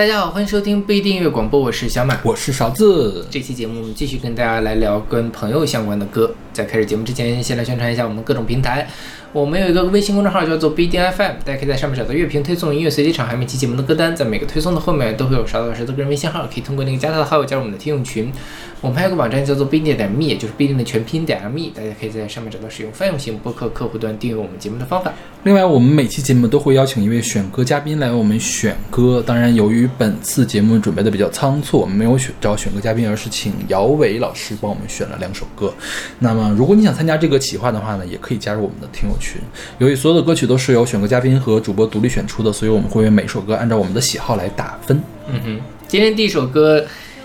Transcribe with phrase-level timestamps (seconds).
[0.00, 2.18] 大家好，欢迎收听不一定音乐广播，我是小马。
[2.22, 3.26] 我是勺子。
[3.30, 6.34] 这期节目我们继续跟大家来聊跟朋友相关的歌。
[6.54, 8.88] 在开始节目之前，先来宣传一下我们各种平台。
[9.32, 14.14] 我们有一个微信公众号叫做 BDFM，大家可以在上面找到乐评推送、音乐随机场，还有每期节目的歌单。
[14.16, 18.32] 在每个推送的后面都会有勺子老师的个人微信号，可以通过那个加他的好友加入我们的听友群。
[18.80, 25.12] 我们还有个网站叫做不一定点 me，也就是不一定的全拼点 me，大家可以在上面找到使用泛用型播客客户端订阅我们节目的方法。
[25.44, 29.22] 另外，我们每期节目都会邀请一位选歌嘉宾来为我们选歌。
[29.24, 35.72] 当然，由于本次节目准备的比较仓促，我们没有选找选歌嘉宾，而是请姚伟老师帮我们选了两首歌。
[36.18, 39.40] 那么，如果你想参加这个企划的话呢，也可以加入我们的听友群。
[39.78, 45.00] 由于所有的歌曲都是由选歌嘉宾和主播独立选出的，所以我们会为每首歌按照我们的喜好来打分。
[45.28, 46.84] 嗯哼，今天第一首歌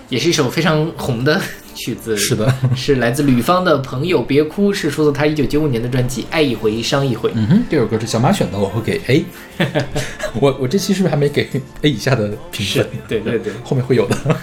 [0.10, 1.42] 也是一首非常红的
[1.74, 7.30] 曲子，是的，是来自吕方的《朋友别哭》，是出自他一九九五年的专辑《爱一回伤一回》。
[7.36, 9.26] 嗯哼，这首歌是小马选的，我会给 A。
[10.40, 11.50] 我我这期是不是还没给
[11.82, 12.88] A 以下的评分？
[13.08, 14.16] 对对对，后面会有的。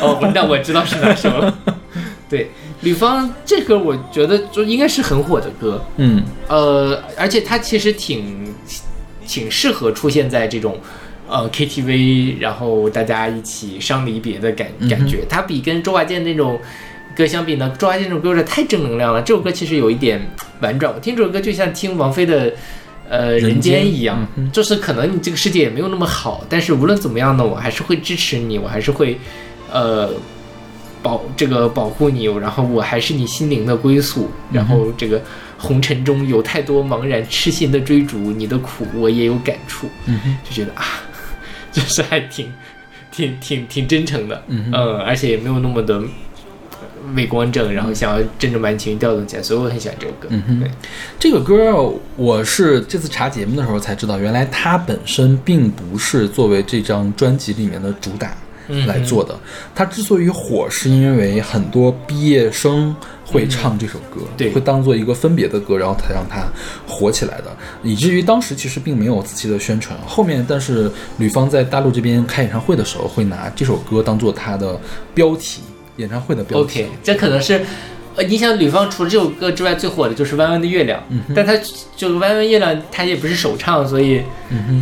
[0.00, 1.58] 哦，那我知道是哪首了。
[2.28, 2.50] 对，
[2.82, 5.84] 吕方这歌我觉得就应该是很火的歌。
[5.98, 8.54] 嗯，呃，而且它其实挺
[9.26, 10.78] 挺适合出现在这种
[11.28, 15.24] 呃 KTV，然后大家一起伤离别的感感觉。
[15.28, 16.58] 它比跟周华健那种
[17.14, 19.20] 歌相比呢，周华健这种歌有点太正能量了。
[19.20, 20.18] 这首歌其实有一点
[20.60, 22.50] 婉转，我听这首歌就像听王菲的
[23.10, 29.18] 呃人间一样，就是可能你这个世界也没有那么好，但是无论怎么样呢，我还是会支持你，我还是会
[29.70, 30.10] 呃。
[31.02, 34.30] 保这个保护你，然后我还是你心灵的归宿。
[34.52, 35.20] 然后这个
[35.58, 39.88] 红尘中有太多茫然痴心的追逐，你的苦我也有感触。
[40.06, 40.84] 嗯就觉得啊，
[41.72, 42.52] 就是还挺
[43.10, 44.42] 挺挺挺真诚的。
[44.48, 46.02] 嗯而且也没有那么的
[47.14, 50.28] 伪光正，然后想要真正把你情绪调动起来，所以我很喜欢这首歌。
[50.30, 50.70] 嗯哼对，
[51.18, 58.36] 这个歌我是这次查节目的时候才知道，原来它本身并不是作为这张专辑里面的主打。
[58.86, 59.38] 来做的，
[59.74, 62.94] 它之所以火，是因为很多毕业生
[63.24, 66.46] 会唱这首歌，对，会当做一个分别的歌，然后才让它
[66.86, 67.56] 火起来的。
[67.82, 74.78] 以至于当时其实并没有仔细的宣传，后面但是吕方在大陆这边开演唱会的时候，会拿这首歌当做他的
[75.14, 75.62] 标题，
[75.96, 76.82] 演唱会的标题。
[76.82, 77.60] OK，这可能是。
[78.16, 81.00] 呃，你想吕方除了这首歌之外，最火的就是《弯弯的月亮》，
[81.34, 81.56] 但他
[81.96, 84.22] 就《弯弯月亮》，他也不是首唱，所以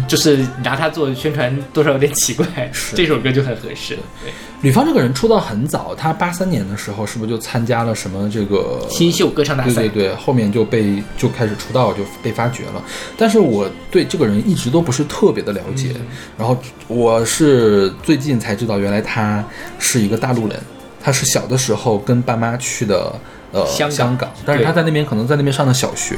[0.08, 2.46] 就是拿它做宣传，多少有点奇怪。
[2.96, 3.96] 这首歌就很合适。
[4.24, 9.82] 对，吕方这个人出道很早，他八三年的时候是不是就参加了什么这个新秀歌唱大赛？
[9.82, 12.82] 对对对，后面就被就开始出道，就被发掘了。
[13.16, 15.94] 但是我对这个人一直都不是特别的了解，
[16.38, 16.56] 然后
[16.86, 19.44] 我是最近才知道，原来他
[19.78, 20.58] 是一个大陆人。
[21.08, 23.10] 他是小的时候跟爸妈去的，
[23.50, 26.16] 呃，香港，但是他在那边可能在那边上的小学，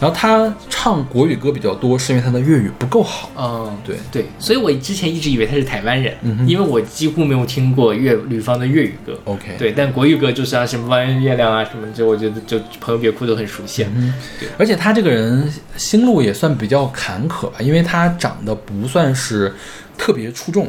[0.00, 3.30] 然后他唱国语歌比较多，是因为他的粤语不够好。
[3.38, 6.12] 嗯，对对，所以我之前一直以为他是台湾人，
[6.48, 9.16] 因为我几乎没有听过粤吕方的粤语歌。
[9.22, 13.86] OK，对，但国语歌就像什么《弯弯月亮》啊什么，就我觉得就朋友别哭都很熟悉。
[13.94, 19.54] 嗯，对，而且他这个人心路也算比较坎坷吧，因为他长得不算是
[19.96, 20.68] 特别出众。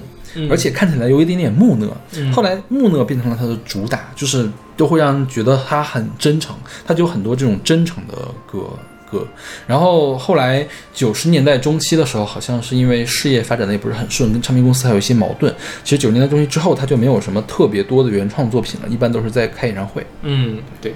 [0.49, 8.13] 而且看起来有一点点木讷，后来木讷变成了他的主打，就是都会让人觉得他很真诚，他就有很多这种真诚的
[8.45, 8.61] 歌
[9.09, 9.25] 歌。
[9.65, 15.53] 然后后来九十年代中期的时候，好像是因为事业发展的也不是很顺，跟唱片公司还有一些矛盾。
[15.83, 20.05] 其实九十年代中期之后，他就没有什么特别多的原创作品了，一般都是在开演唱会。
[20.23, 20.93] 嗯，对。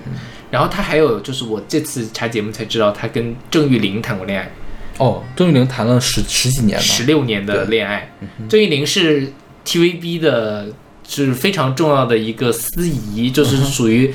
[0.51, 4.51] 然后他还有就是我这次查节目才知道，他跟郑裕玲谈过恋爱。
[4.99, 8.11] 哦，郑裕玲谈了十十几年了，十六年的恋爱。
[8.49, 9.31] 郑裕玲是
[9.65, 10.67] TVB 的，
[11.07, 14.13] 是非常重要的一个司仪，就是属于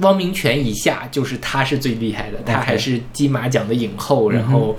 [0.00, 4.76] 汪明荃以下，就是她是最厉害的，她还是金马奖的影后，然后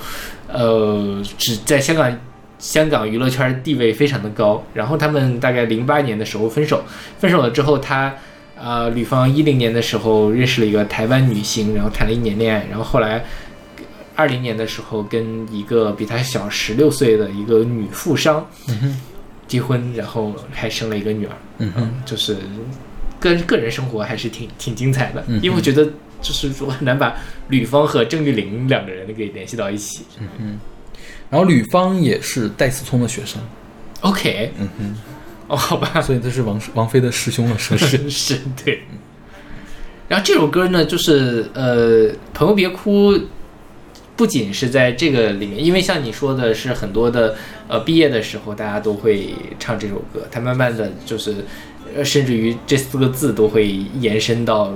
[0.47, 2.15] 呃，只在香港
[2.59, 4.63] 香港娱乐圈地位非常的高。
[4.75, 6.83] 然后他们大概零八年的时候分手，
[7.17, 8.13] 分手了之后，他
[8.55, 13.25] 呃吕方一零年的时候认识了一个台湾女星，然后谈了一年恋爱，然后后来。
[14.19, 18.45] 二零年的时候，跟一个比他小十六岁的一个女富商
[19.47, 21.31] 结婚，然后还生了一个女儿。
[21.59, 22.35] 嗯哼，就是
[23.17, 25.23] 个个人生活还是挺挺精彩的。
[25.41, 25.85] 因为我觉得，
[26.21, 27.15] 就是说很难把
[27.47, 30.03] 吕方和郑玉玲两个人给联系到一起。
[30.19, 30.59] 嗯哼，
[31.29, 33.41] 然后吕方也是戴思聪的学生。
[34.01, 34.95] OK，嗯哼，
[35.47, 38.09] 哦，好吧，所以他是王王菲的师兄了，是不是？
[38.09, 38.81] 是，对。
[40.09, 43.17] 然后这首歌呢，就是呃，朋友别哭。
[44.19, 47.37] 不仅是在这个里面，因为像你说的是很多的，
[47.69, 51.33] 呃，毕业的时候大家都会唱这首歌，它慢慢的就是，
[51.95, 53.65] 呃，甚至于这四个字都会
[54.01, 54.73] 延伸到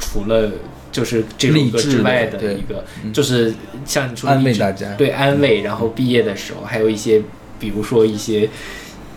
[0.00, 0.50] 除了
[0.90, 2.82] 就是这首歌之外的一个，
[3.12, 3.52] 就是
[3.84, 7.20] 像你说安慰大家，对安慰，然后毕业的时候还有一些
[7.60, 8.48] 比如说一些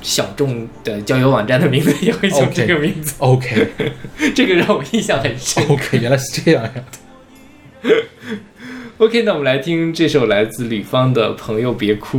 [0.02, 3.16] 小众的交友网站的名字也会叫这个名字。
[3.20, 3.70] OK
[4.36, 5.64] 这个让我印象很深。
[5.70, 6.74] OK，原来是这样呀。
[9.00, 12.18] OK，那我们来听这首来自吕方的《朋友别哭》。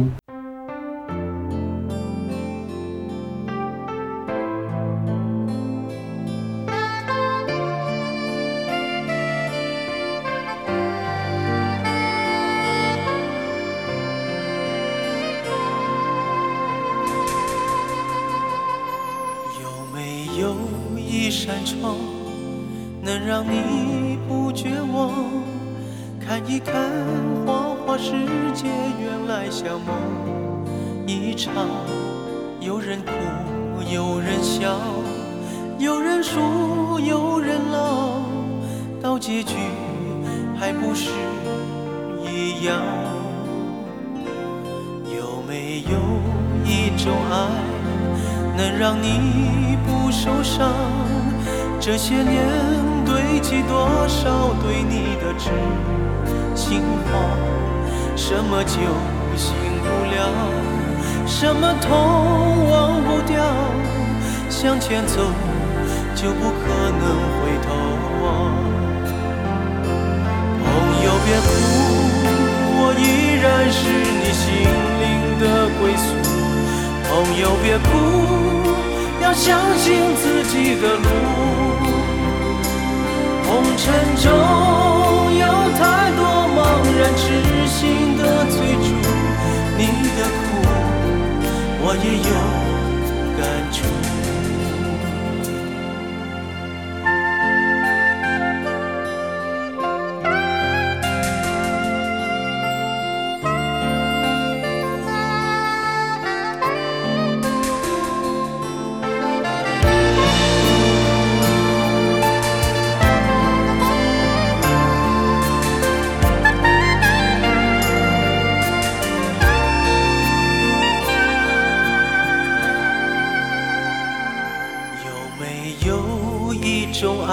[125.86, 127.32] 有一种爱，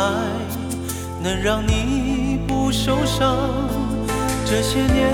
[1.21, 3.35] 能让你不受伤？
[4.45, 5.13] 这些年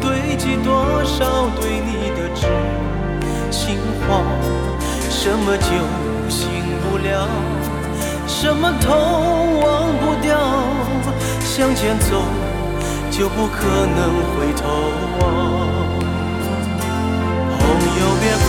[0.00, 2.46] 堆积多少对你的知
[3.50, 3.76] 心
[4.08, 4.24] 话？
[5.10, 5.66] 什么酒
[6.30, 6.48] 醒
[6.82, 7.28] 不了，
[8.26, 10.38] 什么痛忘不掉？
[11.42, 12.22] 向前走
[13.10, 13.98] 就不可能
[14.32, 14.64] 回头
[15.20, 15.20] 望。
[17.58, 17.60] 朋
[18.00, 18.48] 友别哭，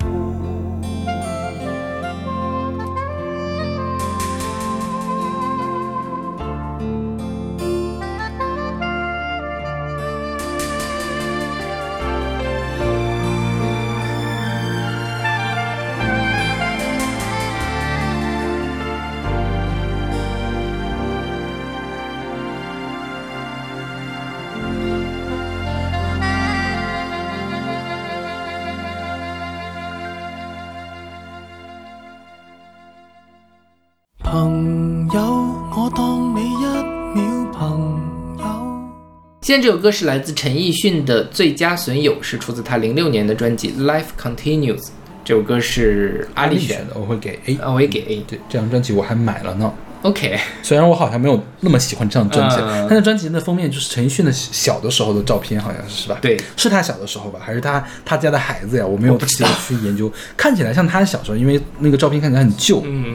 [39.51, 44.77] 现在这首歌是来自陈奕迅的《最佳损友》，是出自他零六年的专辑《Life Continues》。
[45.25, 47.55] 这首歌是阿力选的，我会给 A。
[47.55, 48.23] 啊，我也给 A。
[48.25, 49.73] 对，这张专辑我还买了呢。
[50.03, 56.17] OK，虽然我好像没有那么喜欢这张专辑，嗯他的专辑的封面就是陈奕迅的小的时候的照片，好像是是吧？
[56.21, 57.37] 对，是他小的时候吧？
[57.43, 58.85] 还是他他家的孩子呀？
[58.85, 62.81] 我没有仔细去研究，看起来像他小时候，因为那个照片看起来很旧。
[62.85, 63.13] 嗯，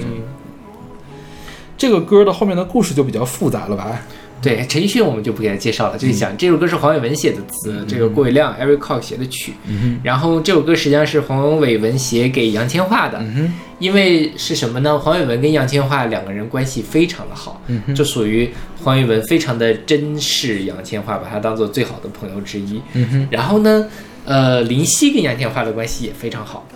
[1.78, 4.02] 这个歌的后面的故事就比较复杂了吧？
[4.47, 9.55] 对，陈奕迅我们就不给他介绍了，就是讲这首歌是黄伟文写的词，这个郭伟亮 Eric Cox 写的曲，
[10.05, 13.21] 然后这首歌实际上是黄伟文写给杨千嬅的，
[13.81, 14.97] 因为是什么呢？
[14.97, 17.61] 黄伟文跟杨千嬅两个人关系非常的好，
[17.93, 18.49] 就属于
[18.85, 22.81] 黄伟文非常的珍视杨千嬅，把她当做最好的朋友之一。
[23.31, 23.87] 然后呢，
[24.25, 26.69] 呃，林夕跟杨千嬅的关系也非常好，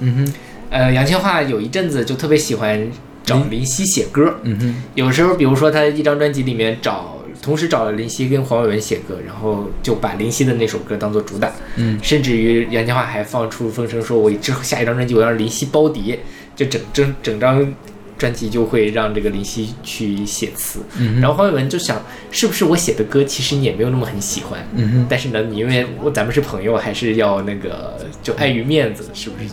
[0.70, 2.84] 呃，杨千嬅有一阵子就特别喜欢
[3.24, 11.98] 找林夕写歌，嗯哼，有时候比如说他一张专辑里面找，同时找了林夕跟黄伟文写歌，然后就把林夕的那首歌当做主打，嗯。
[12.02, 16.18] 甚至于杨千嬅还放出风声说，我之后下一张专辑我要让林夕包碟，
[16.54, 17.74] 就整整整张
[18.18, 29.48] 专辑就会让这个林夕去写词，嗯然后黄伟文就想，是不是我写的歌其实你也没有那么很喜欢，嗯哼，但是呢，你因为我咱们是朋友，还是要那个就碍于面子，是不是？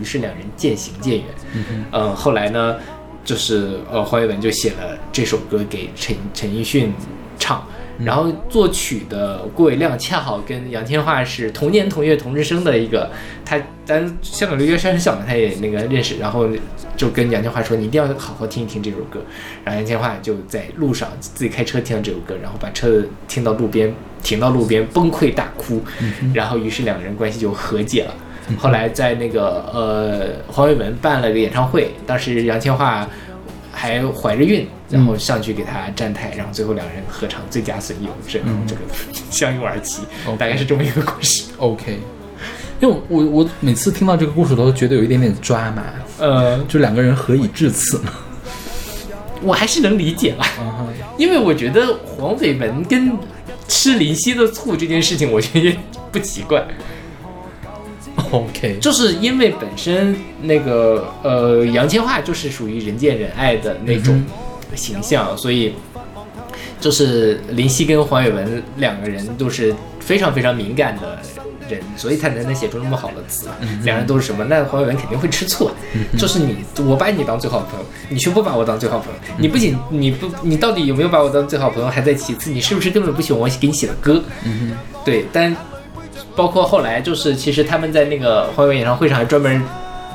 [0.00, 1.24] 于是两人渐行渐远。
[1.54, 2.76] 嗯呃，后来呢，
[3.24, 6.92] 就是呃黄伟文就写了这首歌给陈陈奕迅
[7.38, 7.66] 唱，
[7.98, 13.10] 然后作曲的郭伟亮恰好跟杨千嬅是同年同月同日生的一个，
[13.44, 16.48] 他咱香港留学生很小嘛，他也那个认识，然后
[16.96, 19.20] 就跟杨千嬅说你一定要好好听一听这首歌，
[19.64, 25.82] 然后杨千嬅就在路上自己开车听了这首歌，然后把车停到路边，停到路边崩溃大哭，
[26.32, 28.14] 然后于是两个人关系就和解了。
[28.58, 33.06] 后来在那个呃黄伟文办了个演唱会，当时杨千嬅
[33.82, 38.80] 还怀着孕，然后上去给他站台，然后最后两人合唱《最佳损友》，然后这个
[39.28, 40.02] 相拥而泣
[40.38, 41.50] 大概是这么一个故事。
[41.56, 41.98] OK，
[42.78, 45.82] 因为我我每次听到这个故事都觉得有一点点抓马，
[46.20, 48.12] 呃，就两个人何以至此呢？
[49.42, 50.44] 我还是能理解了，
[51.18, 53.18] 因为我觉得黄伟文跟
[53.66, 55.76] 吃林夕的醋这件事情，我觉得也
[56.12, 56.64] 不奇怪。
[58.30, 64.22] OK，就是因为本身那个呃杨千嬅就是属于人见人爱的那种
[64.74, 65.74] 形象，所以
[66.80, 71.18] 就是林夕跟黄伟文两个人都是非常非常敏感的
[71.70, 73.48] 人，所以他才能写出那么好的词。
[73.82, 74.44] 两人都是什么？
[74.44, 75.72] 那黄伟文肯定会吃醋啊，
[76.18, 84.22] 就是你我把你当最好的朋友，你却不把我当最好朋友，你不仅你不你到底有没有把我当最好朋友，还在其次，你是不是根本不喜欢我给你写的歌？
[85.04, 85.54] 对，但
[86.34, 89.62] 包括后来就是，其实他们在那个黄伟文演唱会上还专门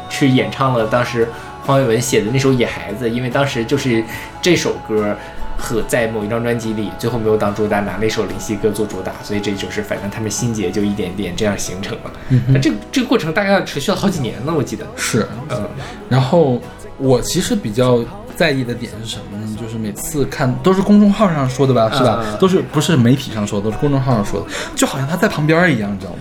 [0.10, 1.28] 去演唱了当时
[1.66, 4.04] 黄伟文写的那首《野孩子》，因为当时就是
[4.42, 5.16] 这首歌
[5.58, 12.12] 和在某一张专辑里最后没有当主打，拿那首林夕歌做主打，所以这就是反正他们心结就一点点这样形成了。
[12.48, 14.86] 那这个这个过程大概持续了好几年呢，我记得。
[14.96, 15.68] 是，嗯
[16.08, 16.62] 然后
[16.98, 18.00] 我其实比较
[18.36, 19.57] 在意的点是什么呢？
[19.68, 22.24] 就是每次看都是公众号上说的吧，是吧？
[22.24, 26.20] 嗯都是不是媒体上说的，都是公众号上说的，就好像他在旁边一样，你知道吗？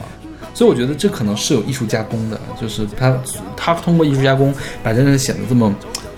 [0.53, 3.17] 所以我觉得这可能是有艺术加工的，就是他
[3.57, 5.73] 他通过艺术加工把这人显得这么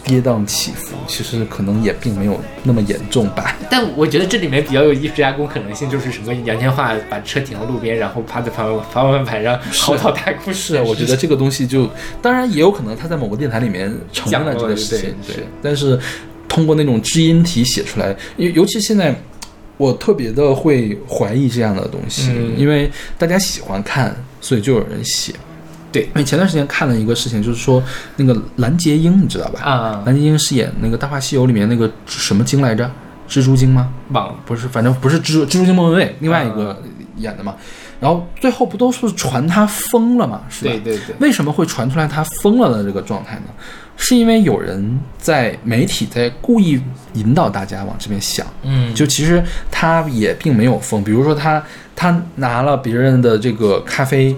[0.04, 3.56] 跌宕起伏，其实可能也并没有那么严重吧。
[3.68, 10.52] 但我觉得这里面比较有艺术加工可能性，就是什么杨千嬅把车停到路边，然后趴在方方向盘上嚎啕大哭。
[10.52, 11.90] 是，啊我觉得这个东西就，
[12.23, 15.99] 当然也有可能他在某个电台里面承认了这个事情对但是
[16.48, 19.14] 通过那种知音体写出来，尤尤其现在。
[19.76, 25.32] 我特别的会怀疑这样的东西，嗯因为大家喜欢看，所以就有人写。
[25.92, 27.80] 对因为前段时间看了一个事情，就是说
[28.16, 29.60] 那个蓝洁瑛，你知道吧？
[29.60, 32.90] 啊，蓝洁瑛是演那个《大话西游》里面那个什么精来着？
[33.28, 33.92] 蜘蛛精吗？
[34.10, 34.34] 忘了。
[34.44, 36.82] 不是，反正不是蜘蛛蜘蛛精莫文蔚，另外一个
[37.18, 37.54] 演的嘛。
[38.00, 40.42] 然后最后不都是传他疯了嘛？
[40.48, 40.72] 是吧？
[40.72, 43.44] 对对对，为什么会传出来他疯了的这个状态呢？
[44.00, 46.80] 是因为有人在媒体在故意
[47.14, 51.02] 引导大家往这边想，嗯，就其实他也并没有疯。
[51.02, 51.62] 比如说他
[51.94, 54.34] 他拿了别人的这个咖啡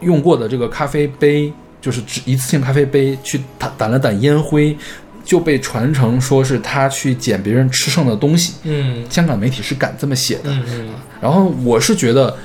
[0.00, 4.76] 用过的这个咖啡杯，就是只一次性咖啡杯去掸掸了掸烟灰，
[5.24, 8.54] 就被传成说是他去捡别人吃剩的东西。
[8.62, 10.88] 嗯香港媒体是敢这么写的，嗯嗯
[11.20, 12.36] 然后我是觉得，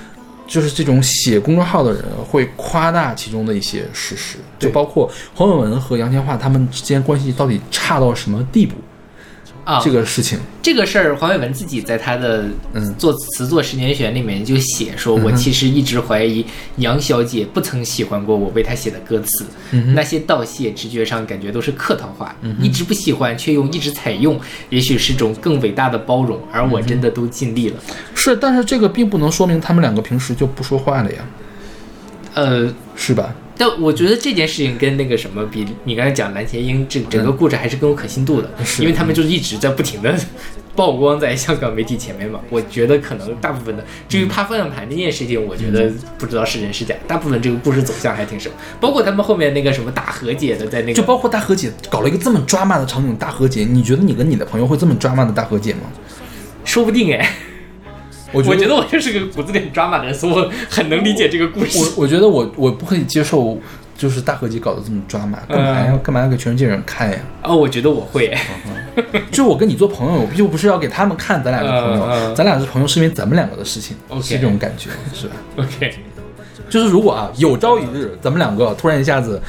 [0.50, 8.76] 就是这种写公众号的人会夸大其中的一些事实，就包括黄伟文和杨千嬅他们之间关系到底差到什么地步，
[9.70, 12.96] 啊，这个事情，这个事儿，黄伟文自己在他的嗯。
[12.96, 16.44] 作词作十年选里面就写说，我其实一直怀疑
[16.78, 24.40] 杨小姐不曾喜欢过我为她写的歌词，嗯那些道谢直觉上感觉都是客套话，一直不喜欢却又一直采用，
[24.72, 27.76] 也许是种更伟大的包容，而我真的都尽力了。
[28.16, 31.20] 是，但是这个并不能说明他们两个平时就不说话了呀，
[32.34, 33.36] 呃，是吧？
[33.60, 38.50] 但我觉得这件事情跟那个什么比，你刚才讲蓝洁瑛这整个故事还是更有可信度的，
[38.80, 40.18] 因为他们就一直在不停的
[40.78, 42.40] 曝光在香港媒体前面嘛。
[42.50, 55.82] 我觉得可能大部分的，至于趴方向盘这件事情，我觉得不知道是真是假，大部分这个故事走向还挺什么，包括他们后面那个什么大和解的，在那个就包括大和解搞了一个这么抓马的场景，大和解，你觉得你跟你的朋友会这么抓马的大和解吗？
[56.64, 57.30] 说不定哎，
[58.32, 61.80] 我觉得我就是个骨子里很抓马的人，所以我很能理解这个故事。
[61.80, 63.58] 我我觉得我我不可以接受，
[63.98, 67.18] 就是大合集搞得这么抓马，干嘛要、干嘛要给全世界人看呀？
[67.44, 68.36] 哦，我觉得我会，
[69.32, 75.96] 就我跟你做朋友，又不是要给他们看咱俩是朋友，咱俩是朋友是因为咱们两个的事情 OK 是这种感觉，是吧？OK，
[76.70, 79.42] 就是如果啊有朝一日咱们两个突然一下子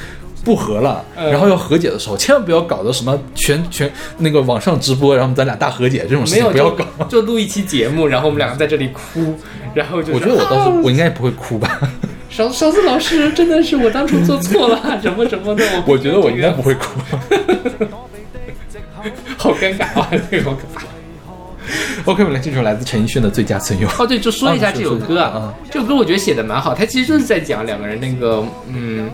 [0.45, 6.85] 不和了，嗯然后要和解的时候，千万不要搞得什么全全那个网上直播，然后咱俩大和解这种事情不要搞。
[7.09, 9.35] 就录一期节目，然后我们两个在这里哭，
[9.75, 11.79] 然后就我觉得我倒是啊我应该不会哭吧，
[12.31, 17.01] 勺勺子老师真的是我当初做错了， 什么什么的，我我觉得我应该不会哭。
[19.37, 20.83] 好尴尬啊，这个好可怕。
[22.05, 23.89] OK，我们来这首来自陈奕迅的《最佳损友》。
[24.03, 29.09] 哦，对，就说一下啊这首歌啊，啊这首歌我觉得写的蛮好，它其实就是在讲两个人那个，嗯，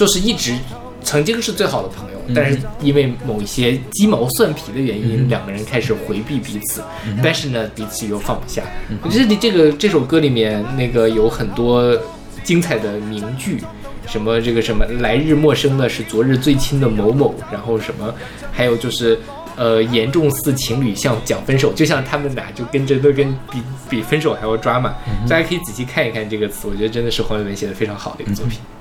[0.00, 0.54] 就是一直
[1.02, 6.82] 曾经是最好的朋友，但是因为某一些鸡毛蒜皮的原因，两个人开始回避彼此，
[7.22, 8.62] 但是呢，彼此又放不下。
[9.02, 11.94] 我觉得这个这首歌里面那个有很多
[12.42, 13.60] 精彩的名句。
[14.06, 18.14] 什么这个什么来日陌生的是昨日最亲的某某，然后什么，
[18.50, 19.18] 还有就是
[19.54, 24.94] 呃严重似情侣像讲分手，就像他们俩就跟真的跟比比分手还要抓嘛。
[25.28, 28.58] 大家可以仔细看一看这个词，我觉得真的是黄伟文写的非常好的一个作品。
[28.60, 28.79] 嗯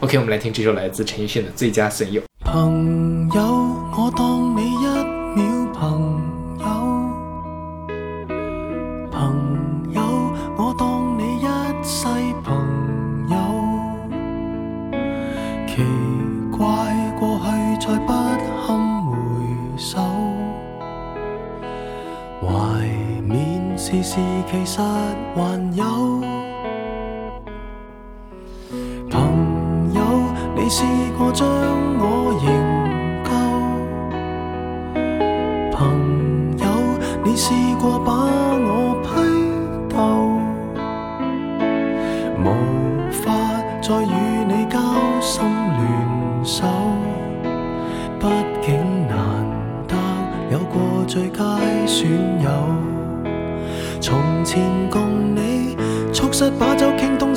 [0.00, 2.20] OK，我们来听这首来自陈奕迅的《最佳损友》。
[2.44, 3.42] 朋友，
[3.96, 4.86] 我當你一
[5.36, 6.20] 秒朋
[6.58, 6.64] 友，
[9.10, 10.00] 朋友，
[10.56, 11.46] 我當你一
[11.84, 12.06] 世
[12.42, 12.48] 朋
[13.28, 13.36] 友。
[15.68, 15.82] 奇
[16.56, 16.66] 怪，
[17.20, 17.44] 過去
[17.86, 18.08] 再不
[18.66, 18.66] 堪
[19.06, 19.12] 回
[19.76, 20.00] 首，
[22.42, 22.48] 懷
[23.28, 24.16] 緬時時
[24.50, 24.82] 其實
[25.36, 26.39] 還有。
[30.62, 30.84] 你試
[31.16, 31.48] 過將
[31.98, 32.44] 我營
[33.24, 33.30] 救？
[35.72, 35.78] 朋
[36.58, 36.64] 友，
[37.24, 38.12] 你試過把
[38.60, 39.08] 我批
[39.88, 39.96] 鬥？
[42.44, 42.44] 無
[43.10, 43.32] 法
[43.80, 44.14] 再與
[44.48, 44.78] 你交
[45.22, 45.42] 心
[45.78, 46.66] 聯手，
[48.20, 48.22] 畢
[48.60, 48.76] 竟
[49.08, 49.16] 難
[49.88, 49.96] 得
[50.52, 51.42] 有过最佳
[51.86, 52.04] 損
[52.44, 52.50] 友。
[53.98, 55.74] 從前共你
[56.12, 56.86] 促膝把酒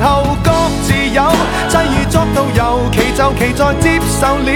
[0.00, 0.50] 后各
[0.82, 1.22] 自有，
[1.68, 4.50] 際遇作導遊，其就其在接受了，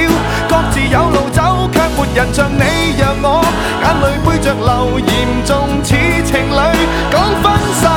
[0.48, 2.62] 各自有路走，卻沒人像你
[2.98, 3.42] 讓我
[3.82, 5.08] 眼淚背着流，嚴
[5.46, 5.50] 重
[5.82, 5.88] 似
[6.24, 6.58] 情侶
[7.10, 7.46] 講分
[7.80, 7.88] 手。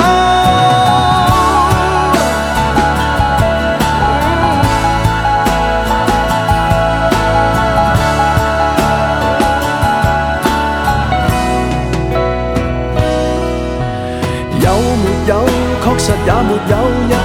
[14.60, 14.66] 有
[15.02, 15.32] 沒有？
[15.84, 16.72] 確實也沒有，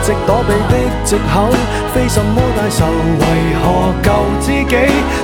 [0.10, 1.46] 直躲避的藉口，
[1.94, 2.88] 非什麼大仇。
[3.20, 3.24] 為
[3.62, 4.10] 何舊
[4.42, 4.76] 知己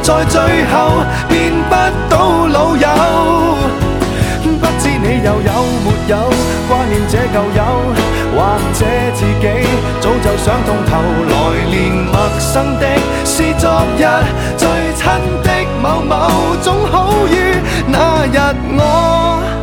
[0.04, 1.74] 在最後變不
[2.08, 2.88] 到老友？
[4.44, 5.52] 不知你又有
[5.84, 6.16] 沒有
[6.70, 7.60] 掛念這舊友，
[8.36, 8.38] 或
[8.74, 9.68] 者自己
[10.00, 11.02] 早就想通透。
[11.32, 11.34] 來
[11.66, 11.74] 年
[12.06, 12.86] 陌生的
[13.26, 14.06] 是昨日
[14.56, 14.68] 最
[15.02, 15.04] 親
[15.42, 15.50] 的
[15.82, 16.30] 某某，
[16.62, 17.56] 總好於
[17.88, 19.55] 那日我。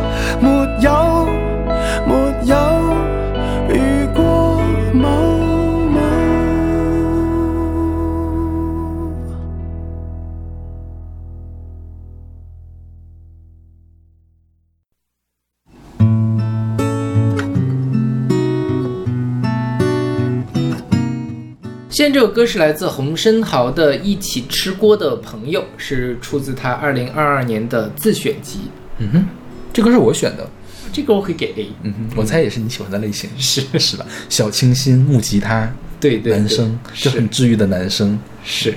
[21.93, 28.61] 现在这首歌是来自洪生豪的《一起吃锅的朋友》，是出自他二零二二年的自选集。
[28.97, 29.25] 嗯哼，
[29.71, 30.49] 这歌是我选的。
[30.91, 31.67] 这个我会给 A。
[31.83, 34.03] 嗯哼，我猜也是你喜欢的类型， 是是吧？
[34.27, 38.17] 小清新木吉他，对对对男生就很治愈的男生。
[38.43, 38.73] 是，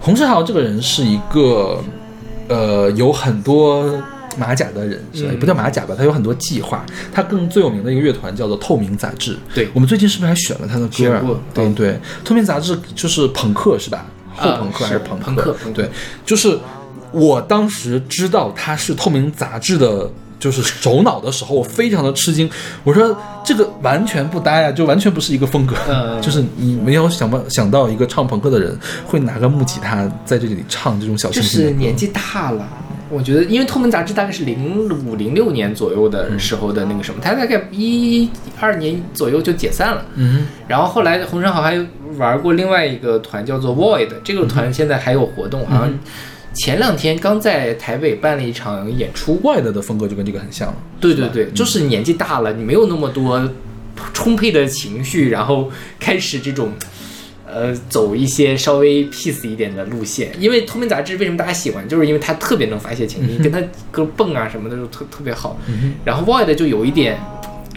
[0.00, 1.84] 洪世豪这个人是一个，
[2.48, 4.02] 呃，有很多
[4.36, 5.30] 马甲的人，是吧？
[5.30, 6.84] 嗯也不叫马甲吧，他有很多计划。
[7.12, 9.36] 他更最有名的一个乐团叫做透明杂志。
[9.54, 11.38] 对我们最近是不是还选了他的歌？
[11.52, 14.06] 对对，透明杂志就是朋克是吧？
[14.34, 15.24] 后朋克还是朋克？
[15.24, 15.90] 朋克对，
[16.24, 16.58] 就是
[17.12, 20.10] 我当时知道他是透明杂志的。
[20.36, 22.50] 就是首脑的时候，我非常的吃惊。
[22.82, 25.74] 我说这个完全不搭呀，就完全不是一个风格。
[25.88, 31.68] 嗯就是你没有想不想到一个唱朋克的人会拿个木吉他在这里唱这种小就清新就。
[31.68, 32.68] 是年纪大了。
[33.14, 40.04] 我觉得，因为《透明杂志》大概是零五零六年左右的时候的那个什么，他大概一二年左右就解散了。
[40.16, 41.78] 嗯然后后来洪生豪还
[42.18, 45.98] 玩过另外一个团叫做 Void，这个团现在还有活动，好像
[46.54, 49.40] 前两天刚在台北办了一场演出。
[49.42, 50.76] ，Wide 的风格就跟这个很像了。
[51.00, 53.48] 对对对，就是年纪大了，你没有那么多
[54.12, 56.72] 充沛的情绪，然后开始这种。
[57.54, 63.62] 呃，走一些稍微 peace 一点的路线，因为《透明杂志》为什么大家喜欢，就是因为它特别能发泄情绪，跟他
[63.92, 65.56] 歌蹦啊什么的就特特别好。
[66.04, 67.16] 然后 Void 就有一点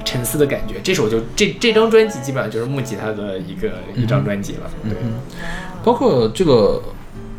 [0.04, 4.72] 沉思的感觉，这首就这这张专辑基本上就是木吉他的一个一张专辑了。
[4.84, 4.94] 对，
[5.84, 6.82] 包括这个，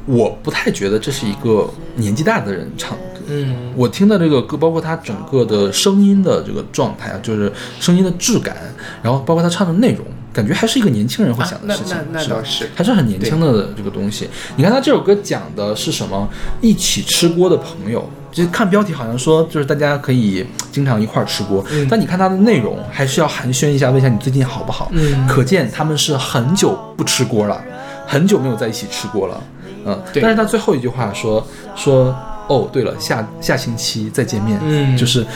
[0.07, 3.27] 我不太觉得这是一个年纪大的人唱的歌。
[3.31, 8.57] 嗯我听的这个歌，包括他整个的声音的这个状态啊，就是声音的质感，
[9.03, 10.07] 然后包括他唱的内容，
[10.39, 11.97] 感觉还是一个年轻人会想的事情。
[11.97, 14.29] 啊那那那是吧倒是还是很年轻的这个东西。
[14.55, 16.29] 你看他这首歌讲的是什么？
[16.61, 18.09] 一起吃锅的朋友。
[18.31, 24.91] 就看标题好像说，就是大家可以经常一块儿吃锅，嗯但你看它的内容，还是要寒暄一下，问一下你最近好不好。
[24.93, 27.61] 嗯可见他们是很久不吃锅了，
[28.07, 29.43] 很久没有在一起吃锅了。
[29.87, 32.15] 嗯，对但是他最后一句话说说
[32.49, 34.61] 哦，对了，下下星期再见面。
[34.63, 35.27] 嗯就是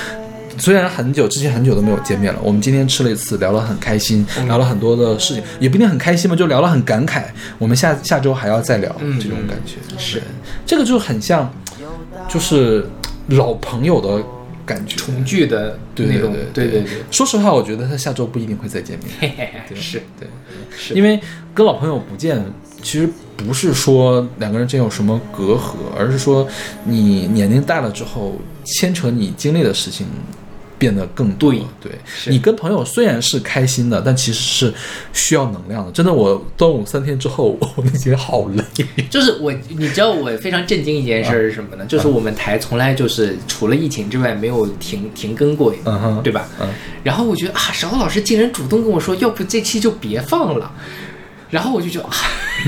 [0.58, 7.24] 虽然很久之前很久都没有见面了，我们今天吃了一次，聊了很开心，嗯聊了很多的事情，也不一定很开心嘛，就聊了很感慨。
[7.58, 10.22] 我们下下周还要再聊，嗯这种感觉是
[10.66, 11.52] 这个就很像，
[12.28, 12.86] 就是
[13.28, 14.22] 老朋友的
[14.64, 14.96] 感觉。
[14.96, 19.08] 重聚的那种，对对对说实话，我觉得他下周不一定会再见面。
[19.20, 20.28] 嘿嘿嘿，是对，
[20.76, 21.18] 是，因为
[21.54, 22.42] 跟老朋友不见，
[22.82, 26.46] 其实不是说两个人真有什么隔阂，而是说
[26.84, 30.06] 你年龄大了之后，牵扯你经历的事情
[30.82, 31.52] 变得更多。
[31.80, 31.92] 对
[32.24, 34.74] 对你跟朋友虽然是开心的，但其实是
[35.12, 35.92] 需要能量的。
[35.92, 38.84] 真的，我端午三天之后， 我已经好累。
[39.08, 41.86] 就是我，你知道我非常震惊一件事儿是什么呢？
[41.86, 46.48] 就是我们台从来就是除了疫情之外没有停停更过，嗯哼对吧？
[46.60, 46.68] 嗯
[47.04, 50.72] 然后我觉得啊，勺子老师竟然主动跟我说，要不这期就别放了。
[51.52, 52.12] 然后我就觉得啊，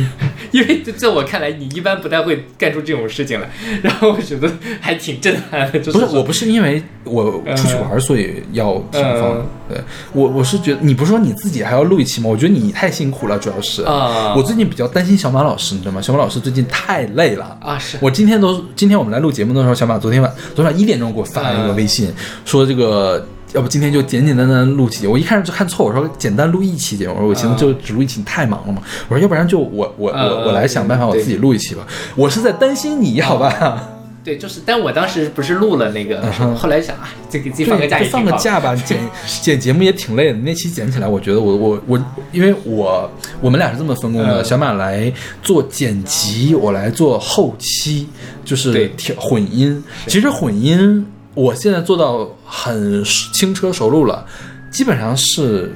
[0.53, 3.51] 因为在我看来，你一般不太会干出这种事情来。
[3.83, 4.49] 然后我觉得
[4.81, 9.39] 还挺震撼的，就是不是，我不是因为我出去玩，所以要停放。
[9.39, 9.81] 嗯对
[10.13, 12.29] 我，我是觉得你不是说你自己还要录一期吗？
[12.29, 16.03] 我觉得你太辛苦了，主要是啊我最近比较担心小马老师，你知道吗？
[16.03, 22.13] 小马老师最近太累了啊是我今天都今天我们来录节目的时候，小马昨天晚昨天晚一点钟给我发了一个嗯微信，
[22.45, 23.27] 说这个。
[23.55, 28.83] 要不今天就简简单单录期，我一开始就看错，我说简单录一期节目，我说我寻思就只录一期，你太忙了嘛。
[29.09, 31.87] 我说要不然就我我我嗯我来想办法，我自己录一期吧。
[32.17, 33.91] 我是在担心你，好吧？
[34.25, 38.99] 对，就是，但我当时不是录了那个，嗯后来想啊，就给自己放个假，放个假吧，剪
[39.41, 40.39] 剪节目也挺累的。
[40.39, 43.09] 那期剪起来，我觉得我我我，因为我
[43.41, 45.13] 我们俩是这么分工的，嗯小马来
[45.43, 48.09] 做剪辑，我来做后期，
[48.45, 49.85] 就是调混音。
[50.07, 54.25] 其实混音我现在做到很轻车熟路了，
[54.71, 55.71] 基本上是。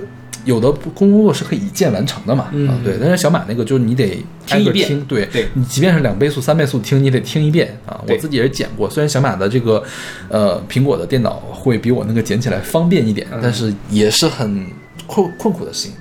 [0.44, 8.00] 有的工作是可以一键完成的嘛，嗯啊对，但是小马那个就是你得挨个听一遍听，对，对你即便是两倍速、三倍速听，你得听一遍啊。
[8.08, 9.82] 我自己也是剪过，虽然小马的这个
[10.30, 14.66] 呃苹果的电脑会比我那个剪起来方便一点，嗯但是也是很
[15.06, 15.92] 困困苦的事情。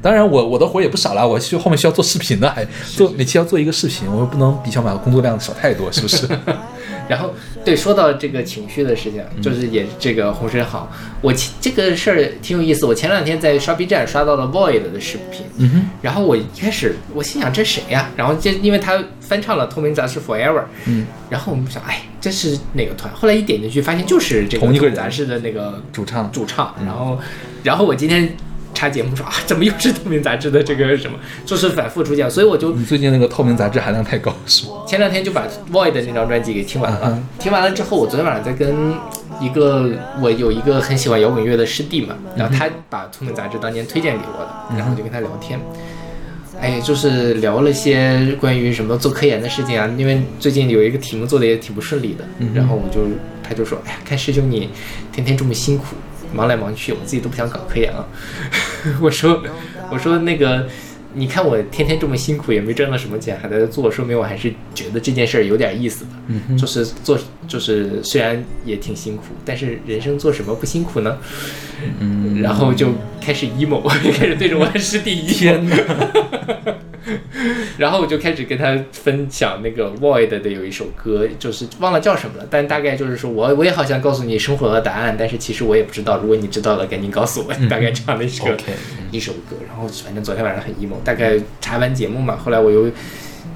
[0.00, 6.28] 当然我，我的活也不少啦，我需后面需要做视频的，还做每期要做一个视频，我又不能比小马的工作量少太多，是不是？
[7.08, 10.90] 然后对，说到这个情绪的事情，嗯就是也这个洪水好，
[11.20, 12.86] 我前这个事儿挺有意思。
[12.86, 23.12] 我前两天在刷 B 站刷到了 Void 的视频，嗯哼，然后我一开始我心想这谁呀、然后就因为他翻唱了《透明杂志 Forever》，嗯，然后我们想哎这是哪个团？
[23.14, 27.18] 后来一点进去发现就是这个透明杂志的那个主唱主唱，然后
[27.62, 28.36] 然后我今天。
[28.76, 34.72] 查节目说啊，怎么又是透明杂志的这个什么，就是反复出现，所以我就你最近那个透明杂志含量太高，是吗？
[34.86, 37.00] 前两天就把 Void 的那张专辑给听完了。
[37.04, 38.94] 嗯听完了之后，我昨天晚上在跟
[39.40, 45.58] 一个我有一个很喜欢摇滚乐的师弟嘛，然后他把《透明杂志》当年推荐给我的，然后我就跟他聊天。
[46.58, 49.88] 哎，就是聊了些关于什么做科研的事情啊。
[49.98, 53.02] 因为最近有一个题目做的也挺不顺利的，然后我就
[53.46, 54.70] 他就说，哎呀，看师兄你
[55.12, 55.84] 天天这么辛苦，
[56.36, 58.06] 忙来忙去，我自己都不想搞科研了。
[59.00, 59.42] 我说
[59.90, 60.68] 我说那个。
[61.18, 66.04] 你看我天天这么辛苦，也没挣到什么钱，还在做，说明我还是觉得这件事儿有点意思。
[66.28, 71.18] 嗯就是做，就是虽然也挺辛苦，但是人生做什么不辛苦呢？
[72.00, 72.88] 嗯，然后就
[73.20, 73.80] 开始 emo，
[74.12, 75.38] 开始对着我的师弟 emo。
[75.38, 75.76] 天哪！
[77.78, 86.18] 然后我就开始跟他分享那个 Void 的有一首歌，就是忘了叫什么了，但大概就是说我我也好想告诉你生活的答案，但是其实我也不知道。
[86.18, 87.52] 如果你知道了，赶紧告诉我。
[87.68, 88.56] 大概这样的一个
[89.12, 89.56] 一首歌。
[89.68, 92.90] 然后反正昨天晚上很 emo，大概查完节目嘛，后来我又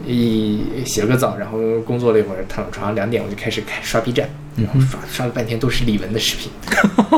[0.07, 6.51] 一洗了个澡，然后工作了一会儿，躺床上两点我就开始开刷 B 站，然后刷刷了半天都是李玟的视频。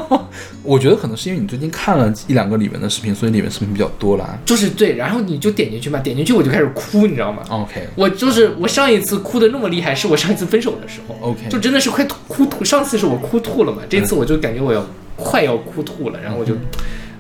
[0.63, 4.39] 我觉得可能是因为你最近看了一两个李玟的视频，所以李玟视频比较多啦。
[4.45, 12.65] 就是对，然后你就点进去嘛，点进去我就开始哭，你知道吗？OK 我就是我上一次哭的那么厉害，是我上一次分手的时候 OK 就真的是快哭吐。
[12.65, 14.85] 上次是我哭吐了嘛，这次我就感觉我要
[15.17, 16.55] 快要哭吐了，然后我就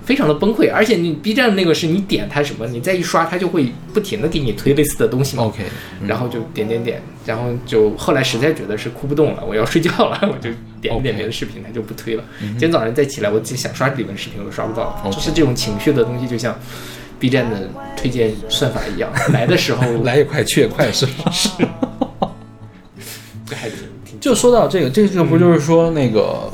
[0.05, 0.73] 非常的崩溃。
[0.73, 5.45] 而且你 B 站那个是你点它什么，你再一刷，它就会不停的给你推类似的东西嘛。
[5.45, 5.63] OK，
[6.07, 12.25] 然后就点点点，然后就后来实在觉得是哭不动了，我要睡觉了， 我就点一点别的视频，它就不推了。
[12.41, 16.59] 今天早上再起来，我自己想刷李玟视频，我都刷不到就是这种情绪的东西，就像
[17.19, 21.33] B 站的推荐算法一样， 来的时候 来也快，去也快，是吧？
[23.47, 26.51] 这还挺挺就说到这个，这个不就是说那个。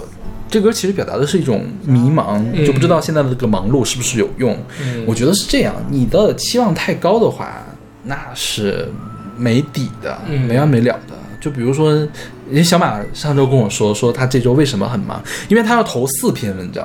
[0.49, 4.57] 这歌其实表达的是一种迷茫，嗯就不知道现在的这个忙碌是不是有用。
[4.81, 7.63] 嗯我觉得是这样，你的期望太高的话，
[8.03, 8.89] 那是
[9.37, 11.15] 没底的，嗯没完没了的。
[11.41, 12.09] 就比如说，人
[12.57, 16.85] 家小马上周跟我说，说他这周为什么很忙，因为他要投四篇文章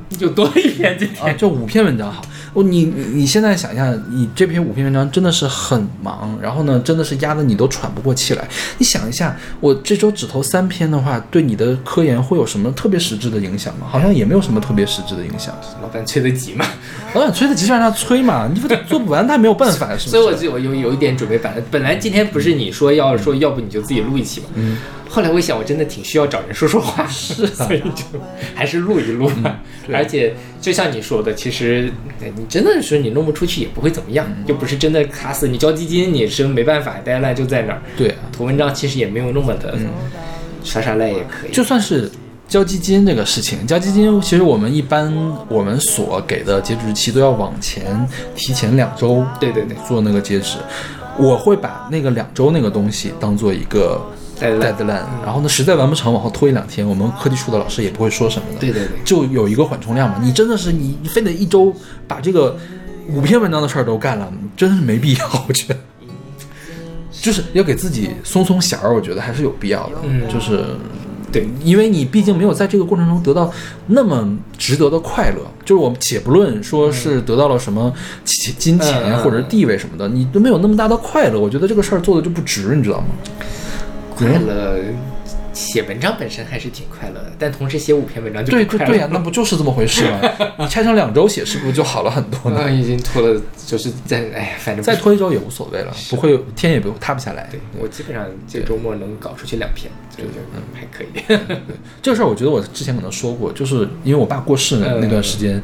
[0.18, 1.36] 就多一篇今啊，天。
[1.38, 2.22] 就五篇文章好。
[2.54, 8.46] 哦，你你你现在想一下，你这篇五篇文章真的是很忙，然后呢，真的是压得你都喘不过气来。
[8.76, 13.86] 你想一下，我这周只投三篇的话，对你的科研会有什么特别实质的影响吗？
[13.90, 15.54] 好像也没有什么特别实质的影响。
[15.80, 16.66] 老板催得急嘛，
[17.14, 20.10] 老板催得急就让他催嘛，你不 做不完他也没有办法，是不是？
[20.10, 24.76] 所以我就我有有一点准备反正本来今天不是你说要说要不你就自己录一期嘛，嗯，
[25.12, 28.18] 后来我一想我真的挺需要找人说说话， 是、所以就
[28.54, 29.60] 还是录一录吧。
[29.86, 37.82] 对而且就像你说的，其实哎你真的是你弄不出去也不会怎么样，又不是真的卡死你交基金，你是没办法，deadline 就在那儿。
[37.94, 39.76] 对啊，投文章其实也没有那么的
[40.64, 41.50] 耍耍赖也可以。
[41.52, 42.10] 就算是
[42.48, 45.12] 交基金这个事情，交基金其实我们一般
[45.46, 50.56] 我们所给的截止日期都要往前提前两周，对对对做那个截止。
[51.18, 54.00] 我会把那个两周那个东西当做一个
[54.42, 58.58] deadline 然后呢，实在完不成往后拖一两天，我们科技处的老师也不会说什么的。
[58.60, 60.16] 对对对就有一个缓冲量嘛。
[60.22, 61.74] 你真的是你你非得一周
[62.06, 62.56] 把这个
[63.08, 65.78] 五篇文章的事儿都干了，真的是没必要， 我觉得。
[67.10, 69.92] 就是要给自己松松弦儿，我觉得还是有必要的。
[70.02, 70.64] 嗯就是
[71.30, 73.50] 对，因为你毕竟没有在这个过程中得到
[73.86, 74.28] 那么
[74.58, 75.36] 值得的快乐。
[75.64, 77.92] 就是我们且不论说是得到了什么
[78.24, 83.06] 金金钱或者是地位什么的，你都没有那么大的快乐，我觉得这个事儿做的就不值，你知道吗？
[84.22, 84.76] 快乐。
[85.52, 90.18] 写文章本身还是挺快乐的，但同时写五篇文章就对快乐对对呀、那不就是这么回事吗？
[90.58, 92.62] 你拆成两周写，是不是就好了很多呢？
[92.62, 97.46] 啊，已经拖了，就是在哎呀，反正再拖一周也无所谓了，不会天也不塌不下来。
[97.50, 101.38] 对我基本上这周末能搞出去两篇，这就嗯还可以。
[102.00, 105.62] 这个事儿，我觉得我之前可能说过，就是因为我爸过世的嗯那段时间，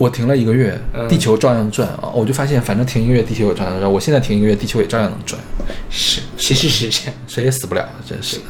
[0.00, 5.38] 我停了一个月，嗯地球照样转啊，我就发现反正停一个月，地球也照样转，我现在停一个月，地球也照样能转，
[5.90, 7.14] 是，其实是这样。
[7.28, 8.44] 谁也死不了，真是的。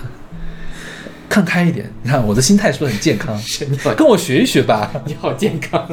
[1.28, 3.36] 看开一点，你看我的心态是不是很健康？
[3.42, 4.92] 是你好，跟我学一学吧。
[5.04, 5.84] 你好健康，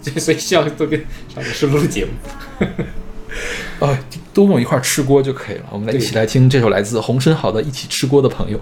[0.00, 1.04] 就所以需要多跟
[1.34, 2.12] 邵老师录节目。
[3.80, 3.98] 哦，
[4.32, 5.64] 多跟我一块儿吃锅就可以了。
[5.72, 8.56] 我们来一起来听这首来自洪生豪的《一起吃锅的朋友》。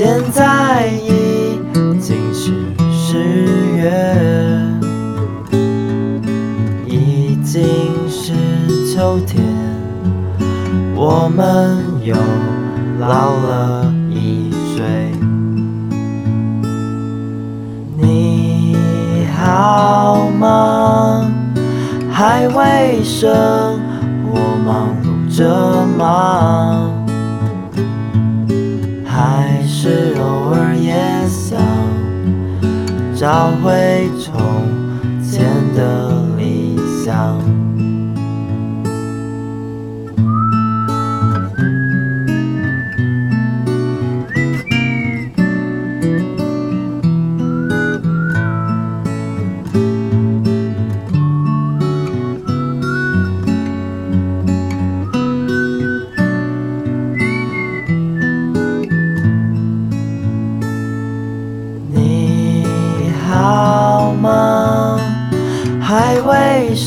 [0.00, 1.58] 现在已
[1.98, 2.52] 经是
[2.92, 3.18] 十
[3.76, 3.90] 月，
[6.86, 7.66] 已经
[8.08, 8.32] 是
[8.94, 9.42] 秋天，
[10.94, 12.14] 我们又
[13.00, 14.84] 老了一岁。
[17.96, 18.76] 你
[19.36, 21.28] 好吗？
[22.08, 23.28] 还未生，
[24.30, 26.87] 我忙碌着忙，
[33.18, 34.67] 找回从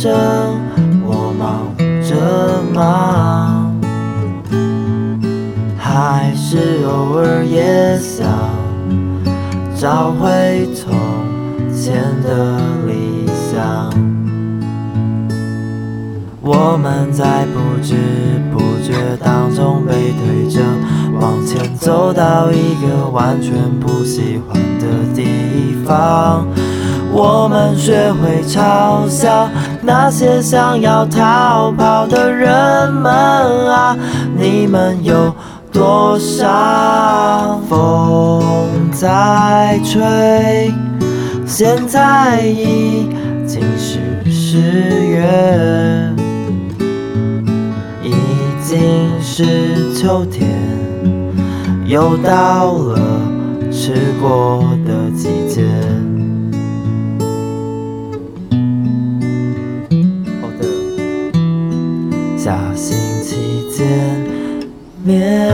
[0.02, 0.60] 未生，
[1.06, 2.16] 我忙着
[2.74, 3.80] 忙，
[5.78, 8.28] 还是偶尔也想
[9.80, 10.92] 找回从
[11.72, 13.92] 前的理想。
[16.42, 17.94] 我们在不知
[18.52, 20.62] 不觉当中被推着
[21.20, 26.48] 往前走到一个完全不喜欢的地方。
[27.14, 29.50] 我们学会嘲笑
[29.94, 33.12] 那些想要逃跑的人们
[33.70, 33.94] 啊，
[34.38, 35.36] 你们有
[35.70, 38.42] 多少风
[38.90, 40.74] 在吹？
[41.46, 43.10] 现在已
[43.46, 44.00] 经是
[44.32, 44.62] 十
[45.08, 45.28] 月。
[48.02, 48.14] 已
[48.64, 50.48] 经是秋天，
[51.86, 52.98] 又到了
[53.70, 54.64] 吃过
[62.52, 63.88] 下星期见
[65.06, 65.50] 面。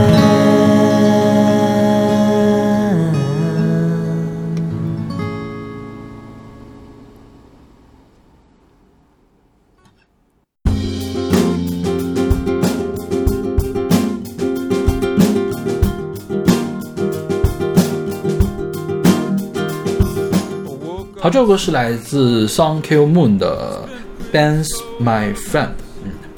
[21.20, 23.88] 好，这首歌是来自 Song Kill Moon 的
[24.36, 24.68] 《Ben's
[25.00, 25.68] My Friend》，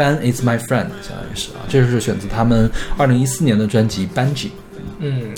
[0.00, 4.46] 嗯，Ben is my friend，相当于是啊，这是选自他们二零一四年的专辑《Bungie》。
[4.98, 5.30] 嗯，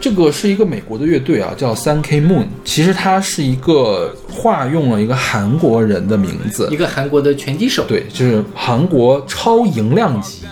[0.00, 2.46] 这个是一个美国的乐队啊，叫三 K Moon。
[2.64, 10.42] 其实它是一个化用了一个韩国人的名字一，个韩国的拳击手，对，就是韩国超营量级，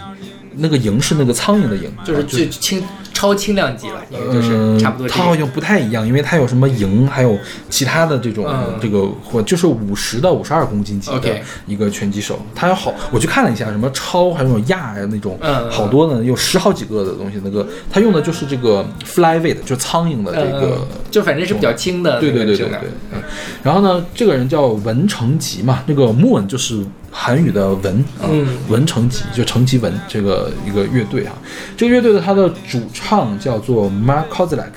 [0.57, 2.83] 那个营是那个苍蝇的蝇，就是啊最轻
[3.22, 4.00] 超轻量级了，
[4.32, 5.20] 就是嗯，差不多这个。
[5.20, 7.38] 它好像不太一样，因为它有什么营，还有
[7.70, 8.76] 其他的这种、嗯。
[8.80, 15.70] 这个或就是五十到五十二公斤级的一个拳击手，它有好，我去看了一下，什么超还有那种亚呀那种，嗯。
[15.70, 20.78] 好多呢，有十好几个的东西，那个它用的就是这个 flyweight，就苍蝇的这个。
[20.80, 22.78] 嗯，就反正是比较轻的对对对对对，
[23.12, 23.22] 嗯，
[23.62, 31.35] 然后呢，这个人叫文成吉嘛，那个 moon 就是韩语的文啊，嗯文成吉就成吉文这个一个乐队啊，
[31.77, 34.72] 这个乐队的它的主唱叫做 Mark Kozlak。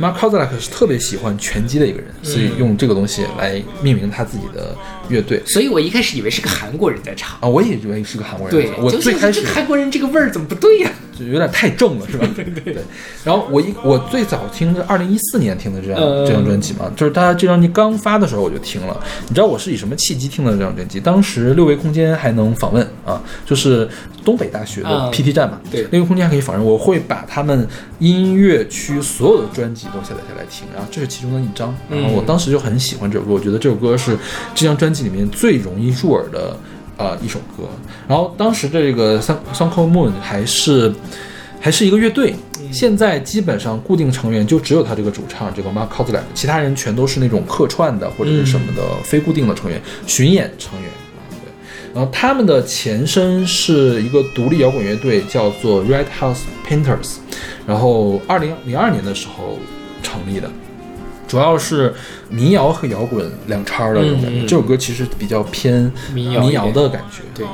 [0.00, 4.76] Mark Kozlak 是特别喜欢拳击的一个人，所以用这个东西来命名他自己的
[5.08, 7.36] 乐队所以我一开始以为是个韩国人在唱。
[7.40, 7.48] 啊。
[7.48, 10.90] 我也以为是个韩国人，对，我最开始这韩国人这个味儿怎么不对呀？
[11.16, 12.28] 就有点太正了，是吧？
[12.34, 12.82] 对对对。
[13.22, 19.00] 然后我一我最早听是二零一四年听的这张、嗯这张专辑嘛，就是他这张专辑刚发的时候我就听了。
[19.28, 20.98] 你知道我是以什么契机听的这张专辑？
[20.98, 23.88] 当时六维空间还能访问啊，就是
[24.24, 27.64] 东北大学的嗯 PT 站嘛，对六维空间还可以访问，我会把他们
[28.00, 31.74] 音乐区所有的专辑都下载下来听，然后这是其中的一张。
[31.88, 34.16] 然后我当时就很喜欢这首歌，我觉得这首歌是
[34.54, 36.56] 这张专辑里面最容易入耳的。
[36.96, 37.64] 呃，一首歌，
[38.06, 40.94] 然后当时的这个 Sun Sun c o Moon 还是
[41.60, 42.36] 还是一个乐队，
[42.70, 51.18] 现在基本上固定成员就只有他这个主唱这个 Mark Kozlak，其他人全都是那种客串的或者是什么的非固定的成员、巡演成员啊。
[51.30, 51.50] 对，
[51.92, 57.16] 然后他们的前身是一个独立摇滚乐队，叫做 Red House Painters，
[57.66, 59.58] 然后二零零二年的时候
[60.04, 60.48] 成立的。
[61.26, 61.92] 主要是
[62.28, 64.42] 民谣和摇滚两叉儿的这种感觉。
[64.42, 67.22] 这首歌其实比较偏民谣民谣的感觉。
[67.34, 67.46] 对，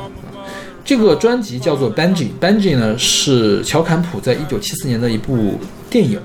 [0.84, 6.20] 这个专辑叫做《Benji》，Benji 呢是乔坎普在一九七四年的一部电影。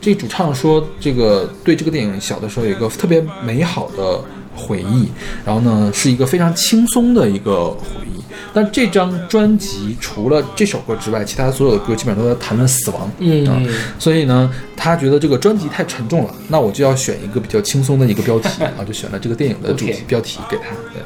[0.00, 4.20] 这主唱说，这个对这个电影小的时候有一个特别美好的
[4.54, 5.08] 回忆，
[5.46, 8.21] 然后呢是一个非常轻松的一个回忆。
[8.52, 13.10] 但这张专辑除了这首歌之外，其他所有的歌基本上都在谈论死亡。
[13.18, 13.60] 嗯啊，
[13.98, 20.64] 所以呢，他觉得这个专辑太沉重了，那我就要选一个比较轻松的一个标题 啊，就选了这个电影的主题标题给他。
[20.92, 21.02] 对，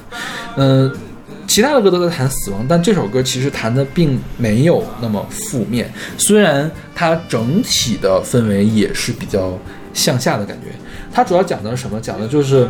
[0.57, 0.93] 嗯、
[1.47, 9.57] 其他的歌都在谈死亡，但这首歌其实谈的并没有那么负面，虽然它整体的氛围也是比较
[9.95, 10.69] 向下的感觉。
[11.13, 12.01] 它主要讲的是什么？
[12.01, 12.69] 讲的就是，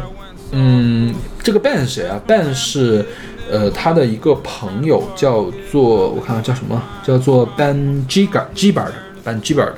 [0.52, 1.12] 嗯，
[1.42, 3.04] 这个 Ben 是谁啊？Ben 是
[3.50, 8.92] 呃，他的一个朋友叫做我看看叫什么，叫做 Ben Giga Gibbard。
[9.24, 9.72] Ben Gibbard，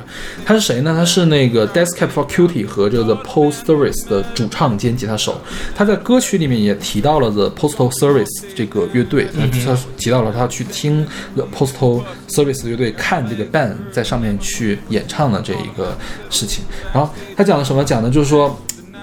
[0.44, 0.94] 他是谁呢？
[0.94, 5.40] 他是那个 Death Cab for Cutie 和这个 The Post Service 的主唱兼吉他手。
[5.74, 11.02] 他在歌曲里面也提到了 The Postal Service 这个乐队，他他提到了他去听
[11.34, 15.96] The Postal Service 乐队，看这个 Ben 在上面去演唱的这一个
[16.28, 16.62] 事情。
[16.92, 17.82] 然后他讲的什么？
[17.82, 18.54] 讲的就是说。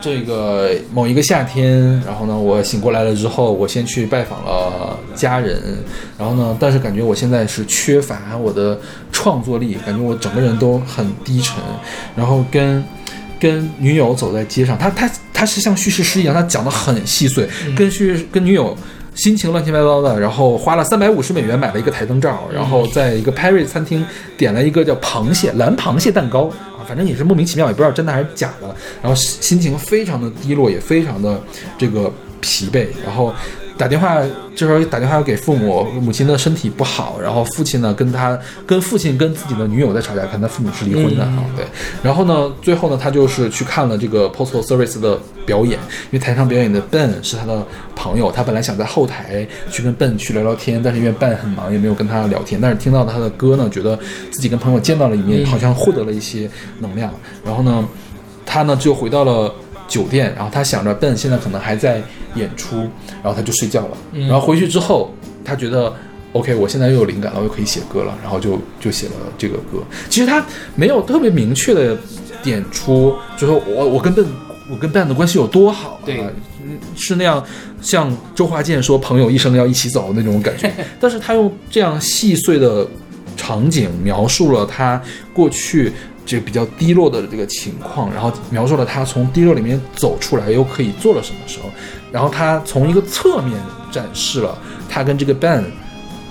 [0.01, 5.59] 这个某一个夏天，然后呢，我醒过来了之后，我先去拜访了家人，
[6.17, 8.79] 然后呢，但是感觉我现在是缺乏我的
[9.11, 11.55] 创作力，感觉我整个人都很低沉，
[12.15, 12.83] 然后跟
[13.39, 18.77] 跟女友走在街上，他他他是像叙事诗一样，他讲的很细碎，跟叙跟女友
[19.15, 24.05] 心情乱七八糟的，然后花了三百五十美元买了一个台灯罩，然后在一个 Paris 餐厅
[24.37, 26.51] 点了一个叫螃蟹蓝螃蟹蛋糕。
[26.87, 28.67] 反正也是莫名其妙，也不知道真的还是假的。
[29.01, 31.41] 然后心情非常的低落，也非常的
[31.77, 32.11] 这个
[32.41, 32.87] 疲惫。
[33.03, 33.33] 然后
[33.77, 34.21] 打电话，
[34.55, 37.19] 这时候打电话给父母，母亲的身体不好。
[37.21, 41.43] 然后父亲呢，跟他跟父亲跟自己的女友在吵架，看他父母是离婚的啊。
[41.57, 41.65] 对。
[42.01, 47.65] 然后呢，最后呢，他就是去看了这个 Postal Service 的表演，因为台上表演的 Ben 是他的
[47.95, 52.59] 朋友，他本来想在后台去跟 Ben 去聊聊天，但是因为 Ben 很忙，也没有跟他聊天。
[52.61, 53.99] 但是听到他的歌呢，觉得
[54.31, 56.49] 自己跟朋友见到了一面，好像获得了一些
[56.79, 57.13] 能量。
[57.43, 57.85] 然后呢，
[58.45, 59.53] 他呢就回到了
[59.87, 62.01] 酒店，然后他想着 Ben 现在可能还在
[62.35, 62.77] 演出，
[63.21, 63.97] 然后他就睡觉了。
[64.13, 65.13] 然后回去之后，
[65.43, 65.93] 他觉得
[66.33, 69.83] OK，我现在又有灵感了，我又可以写歌了，然后就就写了这个歌。
[70.09, 71.97] 其实他没有特别明确的
[72.43, 74.25] 点出，就说我我跟 Ben
[74.69, 76.25] 我跟 Ben 的关系有多好，对，
[76.95, 77.43] 是那样
[77.81, 80.71] 像周华健说朋友一生要一起走那种感觉。
[80.99, 82.85] 但是他用这样细碎的
[83.35, 85.01] 场景描述了他
[85.33, 85.91] 过去。
[86.27, 91.69] 这个比较低落的这个情况，然后描述了他从低落里面走出来又可以做了什么时候，
[92.11, 93.53] 然后他从一个侧面
[93.91, 94.57] 展示了
[94.89, 95.63] 他跟这个 Ben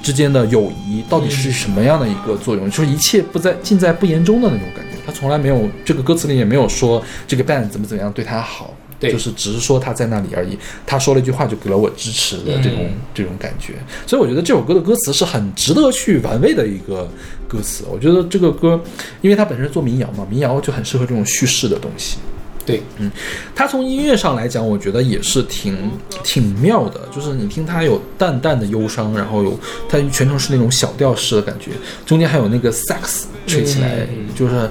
[0.02, 4.98] 之间的友谊到底是什么样的一个作用，就是一切不在尽在不言中的那种感觉。
[5.06, 8.74] 他从来没有这个歌词里也没有说这个 Ben 怎么怎么样对他好。
[9.10, 13.74] 就是只是说他在那里而已，他说了一句话就给了我支持的这种这种感觉，
[14.06, 17.08] 所以我觉得这首歌的歌词是很值得去玩味的一个
[17.48, 17.84] 歌词。
[17.90, 18.80] 我觉得这个歌，
[19.20, 22.18] 因为它本身做民谣嘛，民谣就很适合这种叙事的东西。
[22.66, 23.10] 对，嗯，
[23.54, 25.76] 它从音乐上来讲，我觉得也是挺
[26.22, 31.72] 挺妙的，就是你听它有淡淡的忧伤，然后有它全程是那种小调式的感觉，
[32.06, 34.70] 中间还有那个萨克斯吹起来，就是。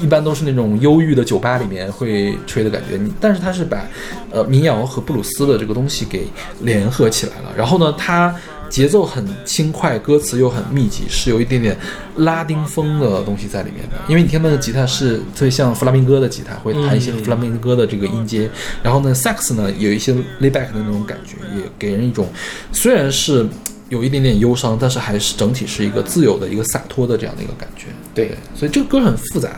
[0.00, 3.84] 一般都是那种忧郁的酒吧里面会吹的感觉，你但是他是把，
[4.30, 6.26] 呃，民谣和布鲁斯的这个东西给
[6.60, 7.52] 联合起来了。
[7.56, 8.34] 然后呢，它
[8.68, 11.76] 节奏很轻快，歌词又很密集，是有一点点
[12.16, 13.96] 拉丁风的东西在里面的。
[14.08, 18.50] 因为你听那个吉他是特别像弗拉明戈的吉他，会弹一些弗拉明戈的这个音阶。
[18.82, 22.28] 然后呢，萨克斯呢有一些 layback 的那种感觉，也给人一种
[22.72, 23.46] 虽然是。
[23.88, 27.86] 有一点点忧伤，但是还是整体是一个自由的一个洒脱的这样的一个感觉。
[28.14, 29.50] 对，所以这个歌很复杂，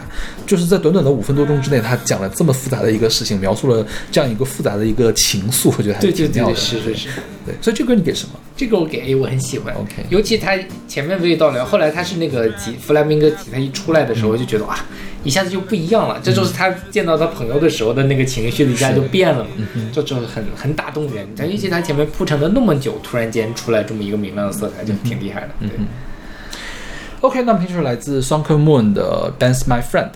[0.46, 6.54] 就是在短短的五分多钟之内，他讲了这么复杂的一个事情，描述了这样一个复杂的一个情愫，我觉得还挺妙的。
[6.56, 7.08] 是是是，
[7.48, 7.54] 对。
[7.62, 8.32] 所以这歌你给什么？
[8.56, 9.74] 这歌我给 A，我很喜欢。
[9.74, 10.52] OK，尤其他
[10.86, 14.78] 前面娓娓道来，后来他是那个吉弗莱明戈吉他一出来的时候，就觉得哇。
[15.24, 19.50] 一下子就不一样了，这就是他见到他朋友的时候的那个情绪，一下就变了嘛，
[19.92, 21.28] 就就很很打动人。
[21.36, 25.48] 但尤其他前面铺陈了那么久，突然间出来这么一个明亮的色彩，就挺厉害的。
[25.60, 25.70] 对
[27.20, 30.10] ，OK，那么听就是来自 s o n k Moon 的 Dance My Friend。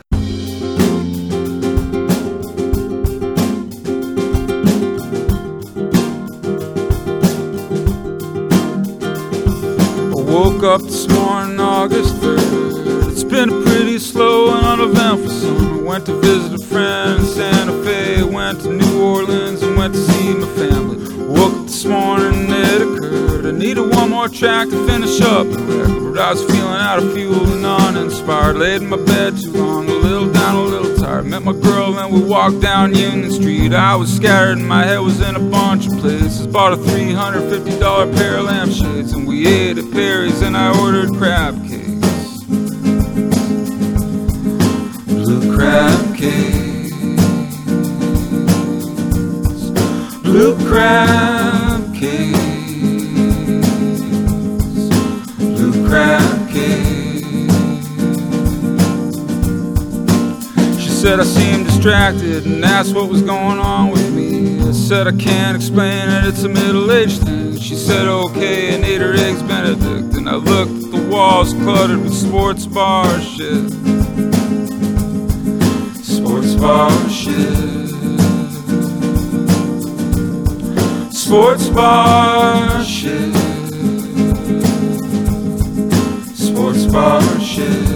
[13.33, 15.83] Been a pretty slow and uneventful summer.
[15.83, 20.01] Went to visit a friend in Santa Fe, went to New Orleans and went to
[20.01, 20.62] see my family.
[21.83, 23.45] This morning, it occurred.
[23.45, 27.03] I needed one more track to finish up the record, but I was feeling out
[27.03, 28.55] of fuel and uninspired.
[28.55, 31.27] Laid in my bed too long, a little down, a little tired.
[31.27, 33.75] Met my girl and we walked down Union Street.
[33.75, 36.47] I was scattered and my head was in a bunch of places.
[36.47, 41.61] Bought a $350 pair of lampshades and we ate at Perry's and I ordered crab
[41.67, 42.45] cakes,
[45.09, 46.93] blue crab cakes,
[50.23, 51.62] blue crab
[61.03, 64.61] said I seemed distracted and asked what was going on with me.
[64.61, 67.57] I said I can't explain it, it's a middle-aged thing.
[67.59, 72.03] She said okay and ate her eggs Benedict, and I looked at the walls cluttered
[72.03, 73.71] with sports bar shit
[76.03, 77.72] sports bar shit.
[81.33, 83.35] Sports bar shit.
[86.37, 87.92] Sports bar shit.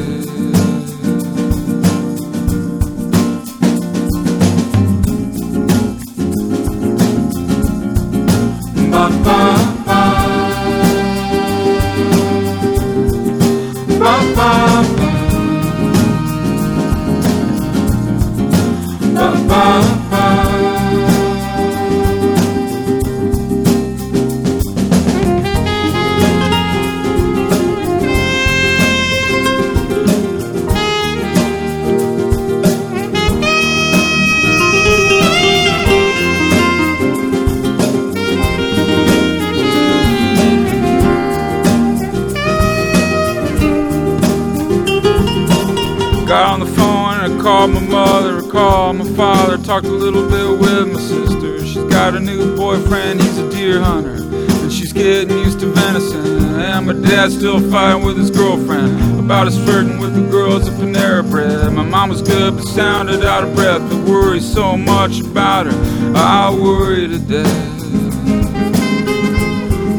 [59.36, 61.70] About his flirting with the girls at Panera Bread.
[61.70, 63.82] My mom was good but sounded out of breath.
[63.82, 67.82] I worry so much about her, I worry to death.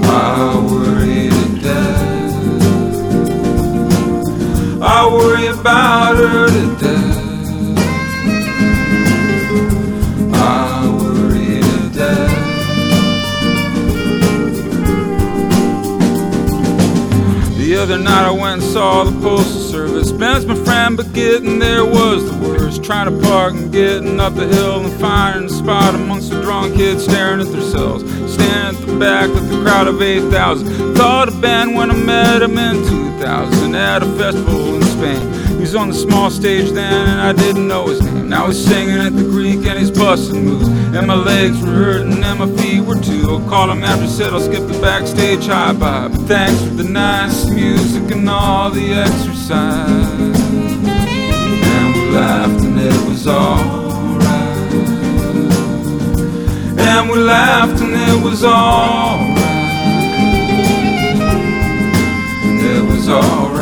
[0.06, 2.02] I worry to death.
[4.82, 7.16] I worry about her to death.
[10.34, 10.78] I.
[17.68, 20.12] The other night I went saw the postal service.
[20.12, 22.84] Ben's my friend, but getting there was the worst.
[22.84, 26.76] Trying to park and getting up the hill and finding a spot amongst the drunk
[26.76, 28.04] kids staring at themselves.
[28.32, 30.96] Standing at the back with a crowd of 8,000.
[30.96, 35.56] Thought of Ben when I met him in 2000 at a festival in Spain.
[35.56, 38.30] He was on the small stage then and I didn't know his name.
[38.30, 40.77] Now he's singing at the Greek and he's busting moves.
[40.98, 43.36] And my legs were hurting and my feet were too.
[43.36, 46.08] I called him after, said I'll skip the backstage high bye.
[46.08, 50.42] But thanks for the nice music and all the exercise.
[51.70, 54.74] And we laughed and it was alright.
[56.80, 59.38] And we laughed and it was alright.
[62.44, 63.57] And it was alright.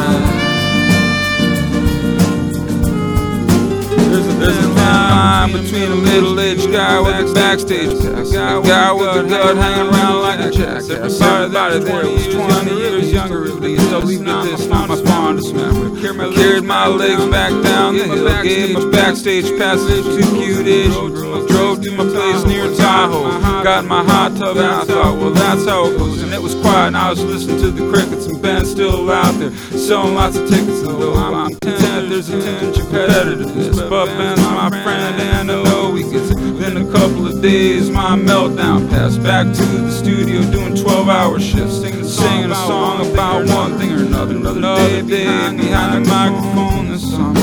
[5.52, 10.22] Between a middle-aged guy with a backstage pass, a guy with a gut hanging around
[10.22, 10.90] like a jackass.
[11.22, 13.92] Everybody there was 20 years younger at least.
[13.94, 16.02] I'll leave it this, not my fondest memory.
[16.02, 21.46] Carried my legs back down the hill, gave my backstage passes to cute Asian girls.
[21.48, 25.66] Drove to my place near Tahoe, got my hot tub and I thought, well that's
[25.66, 26.22] how it goes.
[26.22, 29.34] And it was quiet and I was listening to the crickets and Ben still out
[29.40, 30.82] there selling lots of tickets.
[30.82, 33.90] And though I'm content, there's a tinge of competitiveness.
[33.90, 36.36] But Ben's my friend and I know he gets it.
[36.60, 39.22] Been a couple of days, my meltdown passed.
[39.22, 43.92] Back to the studio doing 12 hour shifts, singing, singing a song about one thing
[43.92, 44.36] or another.
[44.36, 47.40] Another day behind the microphone this summer.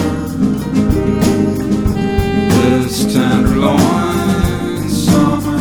[2.62, 5.58] This tenderloin summer.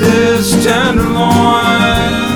[0.00, 2.27] This tenderloin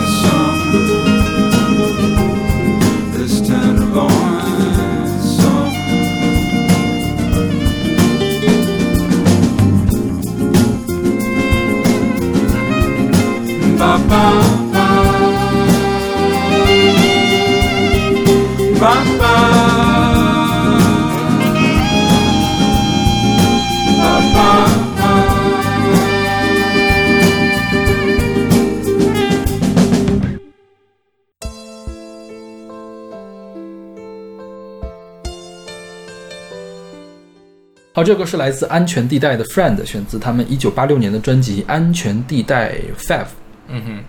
[37.95, 43.25] 好，这个是来自安全地带的 Friend，选自他们一九八六年的专辑《安全地带 Five》。
[43.73, 44.05] 嗯哼，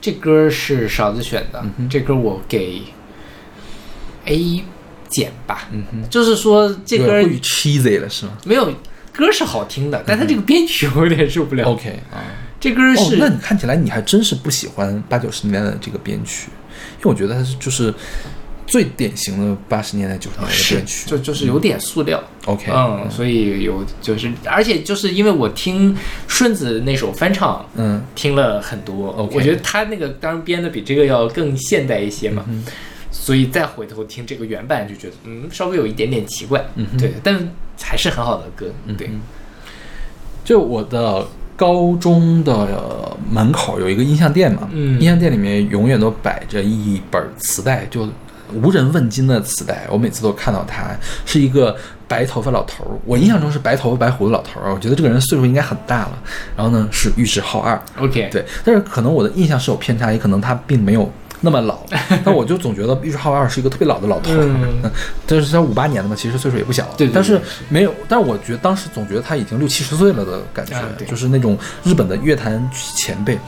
[0.00, 2.82] 这歌是勺子选的，这歌我给
[4.26, 4.62] A
[5.08, 5.68] 减吧。
[5.72, 8.70] 嗯哼，就是说这歌过于 cheesy 了，是吗没有
[9.12, 11.64] 歌是好听的，但它这个编曲我有点受不了。
[11.64, 12.18] ？OK 啊，
[12.60, 16.48] 这歌哦，是、那你看起来你还真是不喜欢八九十年代的这个编曲，
[16.98, 17.94] 因为我觉得它是就是
[18.68, 21.10] 最典型的八十年代九十年代的是编曲。
[21.10, 22.22] 就就是有点塑料。
[22.46, 25.96] OK，嗯，所以有就是，而且就是因为我听
[26.28, 28.00] 顺子那首翻唱，嗯。
[28.14, 32.64] 听了很多我觉得他那个当然编的比这个要更现代一些嘛，嗯
[33.10, 37.50] 所以再回头听这个原版就觉得，嗯，稍微有一点点奇怪，嗯对，但
[37.80, 38.66] 还是很好的歌，
[38.98, 39.08] 对，
[40.44, 45.00] 就我的高中的呃门口有一个音像店嘛，嗯。
[45.00, 48.06] 音像店里面永远都摆着一本磁带，就
[48.52, 50.96] 无人问津的磁带，我每次都看到他
[51.26, 51.76] 是一个
[52.06, 56.18] 白头发老头儿，我印象中是白头发白胡子老头儿，我觉得这个人岁数应该很大了。
[56.56, 61.78] 然后呢是玉置浩二，OK，对，但是可能我的印象是有偏差，也可能他并没有那么老，
[62.24, 64.42] 但我就总觉得玉置浩二是一个特别老的老头儿。
[64.42, 64.90] 嗯
[65.26, 70.76] 但是他五八年的嘛，其实岁数也不小，对对对但是没有，但是我觉得当时总觉得他已经六七十岁了的感觉，
[71.06, 73.38] 就是那种日本的乐坛前辈。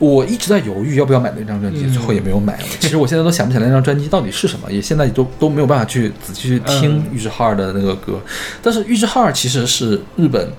[0.00, 2.64] 我一直在犹豫要不要买那张专辑，嗯最后也没有买了。
[2.80, 8.20] 其实我现在都想不起来那张专辑到底是什么，也现在都都没有办法去仔细去听嗯玉置浩二的那个歌。
[8.60, 10.50] 但是玉置浩二其实是日本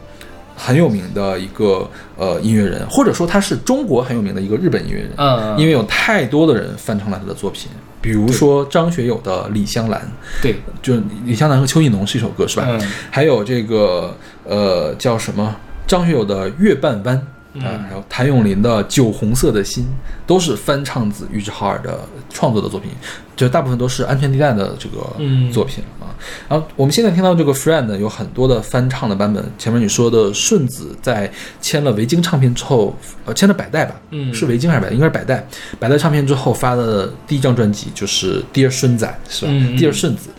[0.56, 5.12] 很有名的一个呃音乐人，或者说他是中国很有名的一个日本音乐人。
[5.18, 7.70] 嗯，因为有太多的人翻唱了他的作品，
[8.01, 10.01] 比如说张学友的《李香兰》，
[10.41, 12.66] 对，就是李香兰和邱意浓是一首歌，是吧？
[12.70, 17.24] 嗯还有这个呃叫什么张学友的《月半湾》啊、
[17.56, 19.84] 嗯还有谭咏麟的《酒红色的心》，
[20.28, 21.99] 都是翻唱自玉置浩二的
[22.30, 22.91] 创作的作品，
[23.36, 26.12] 就大部分都是安全地带的这个嗯作品啊。
[26.49, 31.32] 然后我们现在听到这个《Friend》有很多的翻唱的版本，前面你说的顺子在
[31.62, 32.95] 签了维京唱片之后，
[33.26, 34.93] 呃，签了百代吧，嗯是维京还是百代？
[34.93, 35.47] 应该是百代。
[35.80, 40.30] 百代唱片之后发的第一张专辑就是《Dear 顺仔》，是吧、嗯嗯 d e a r 顺子。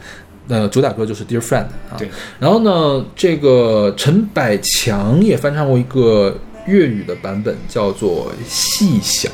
[0.49, 1.97] 呃，主打歌就是《Dear Friend》啊。
[1.99, 2.09] 对。
[2.39, 9.31] 然后呢，这个陈百强也翻唱过一个粤语的版本，叫做《细想》。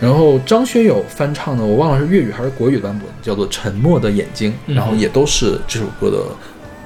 [0.00, 6.18] 然后张学友翻唱的，我忘了是粤语还是国语的版本，叫做《沉默的眼睛》，嗯然后也都是这首歌的。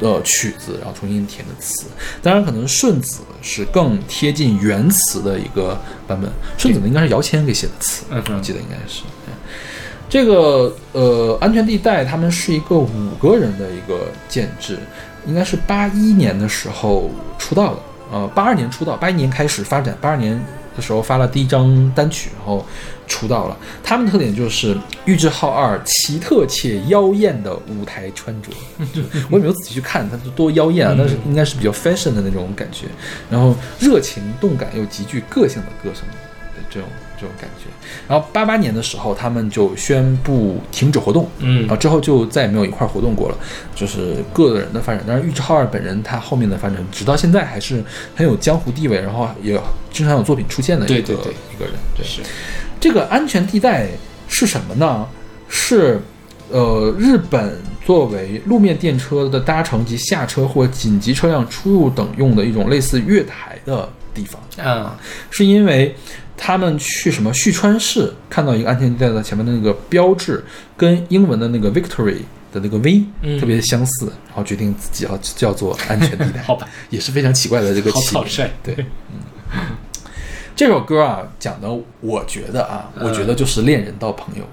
[0.01, 1.87] 呃，曲子，然后重新填的词，
[2.23, 6.31] 当然可能顺子是更贴近原词的一个版本。
[6.57, 9.03] 顺子呢，应该是姚谦给写的词，嗯我记得应该是。
[10.09, 14.79] 这个呃，安全地带他们是一个五个人的一个建制，
[15.27, 17.81] 应该是八一年的时候出道的，
[18.11, 20.39] 呃，八二年出道，八一年开始发展，八二年
[20.77, 22.65] 的时候发了第一张单曲，然后
[23.07, 23.57] 出道了。
[23.83, 28.51] 他们的特点就是玉置浩二奇特且妖艳的舞台穿着，
[29.31, 32.87] 我也没有仔细去看它多妖艳啊，但是应该是比较 fashion 的那种感觉，
[33.31, 36.89] 然后热情动感又极具个性的歌声的这种
[37.21, 37.64] 这种感觉。
[38.09, 43.37] 然后八八年的时候，他们就宣布停止活动，嗯然后之后就再也没有一块儿活动过了，
[43.75, 45.05] 就是各个人的发展。
[45.07, 49.61] 但是，玉置浩二本人他后面的发展，直到现在还是很有江湖地位，然后也
[49.91, 51.75] 经常有作品出现的一个对对对一个人。
[51.97, 52.23] 对，是
[52.81, 53.89] 这个安全地带
[54.29, 55.07] 是什么呢？
[55.49, 56.01] 是
[56.51, 64.41] 呃，日本作为路面电车的搭乘及下车或紧急车辆出入等用的一种类似月台的地方。
[64.57, 64.91] 嗯，
[65.31, 65.95] 是因为
[66.39, 70.43] 他们去什么旭川市看到一个安全地带的前面的那个标志，
[70.76, 72.20] 跟英文的那个 victory
[72.53, 78.51] 的那个 V 嗯特别相似，然后决定自己要叫做安全地带，好吧，也是非常奇怪的这个好起名。
[78.62, 79.61] 对，嗯，
[80.57, 81.68] 这首歌啊讲的，
[82.01, 84.45] 我觉得啊，我觉得就是恋人到朋友。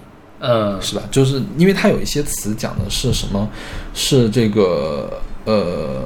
[0.41, 1.01] 嗯，是吧？
[1.09, 3.49] 就是因为它有一些词讲的是什么？
[3.93, 6.03] 是这个呃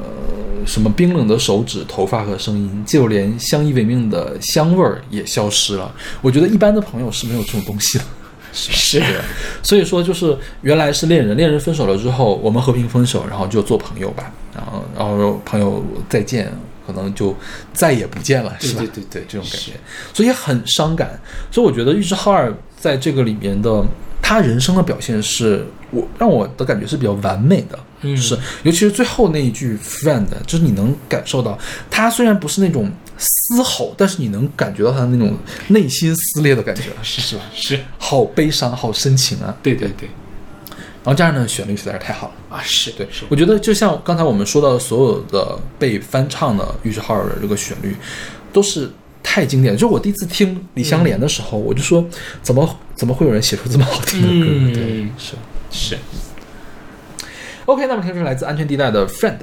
[0.66, 5.92] 什么冰冷的手指、头发和声音，就连相依为命的香味儿也消失了。
[6.22, 8.04] 我觉得一般的朋友是没有这种东西的。
[8.52, 9.08] 是对，
[9.62, 16.52] 所以说就是原来是恋人，恋人分手了之后，我们和平分手，然后就做朋友吧，然后然后朋友再见，
[16.88, 17.36] 可能就
[17.74, 18.80] 再也不见了，是吧？
[18.80, 19.74] 对对对对，这种感觉，
[20.16, 21.20] 所以很伤感。
[21.52, 23.86] 所以我觉得玉置浩二在这个里面的
[24.20, 31.58] 他人生的表现是我让我的感觉是比较完美的，嗯是尤其是最后那一句 “friend”，就是你能感受到
[31.92, 35.38] 他虽然不是那种嘶吼，但是你能感觉到他那种
[35.68, 37.44] 内心撕裂的感觉，是是吧？
[37.54, 39.54] 是，好悲伤，好深情啊！
[39.62, 40.08] 对对对，
[41.04, 42.58] 然后这样的，旋律实在是太好了。
[42.58, 47.96] 啊是，对，是我觉得就像刚才我们说到的所有的被翻唱的玉置浩二的这个旋律，
[48.54, 48.90] 都是
[49.22, 49.78] 太经典了。
[49.78, 52.04] 就我第一次听李香莲的时候，我就说，
[52.42, 54.52] 怎么怎么会有人写出这么好听的歌？
[54.52, 55.34] 嗯对，是。
[55.72, 55.96] 是，
[57.70, 59.38] OK，那么听是来自安全地带的 Friend。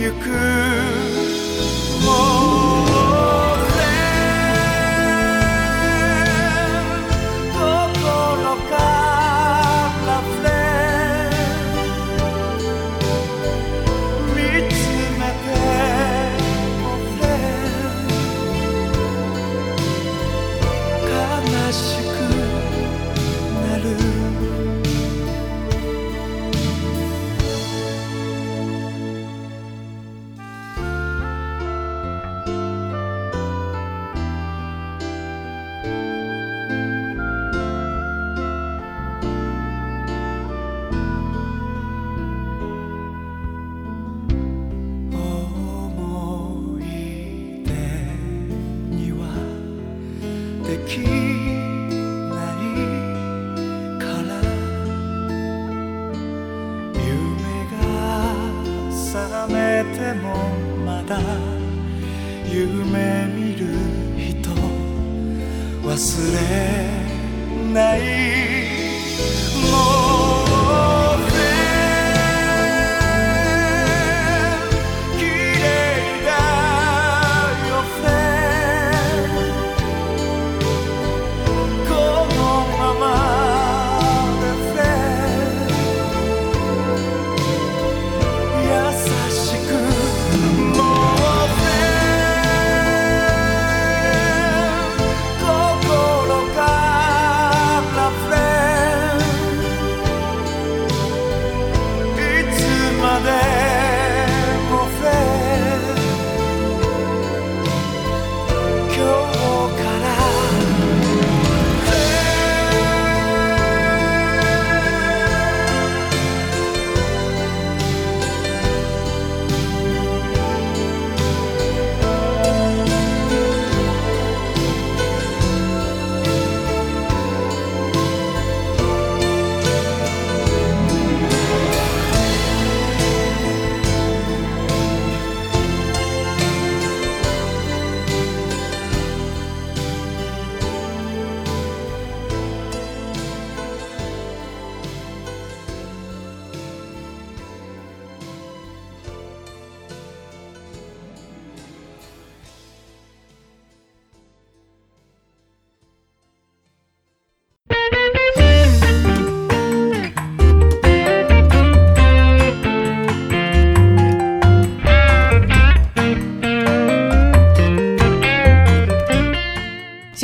[0.00, 0.59] 行く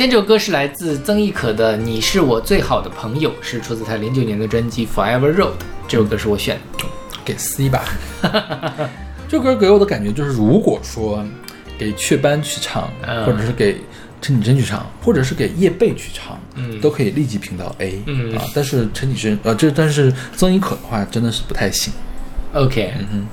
[0.07, 5.49] 先这首歌是来自曾轶可的《你是我最好的朋友》，是出自他零九年的专辑《Forever Road》。
[5.85, 6.85] 这首歌是我选的。
[7.25, 7.83] 给 C 吧。
[9.27, 11.21] 这首歌给我的感觉就是，如果说
[11.77, 13.81] 给雀斑去唱，嗯或者是给
[14.21, 18.41] 陈绮贞去唱，或者是给叶蓓去唱，嗯都可以立即评到 A，嗯啊。
[18.55, 21.91] 但是陈绮贞，呃，这但是曾轶可的话，真的是不太行。
[22.53, 23.27] OK，嗯哼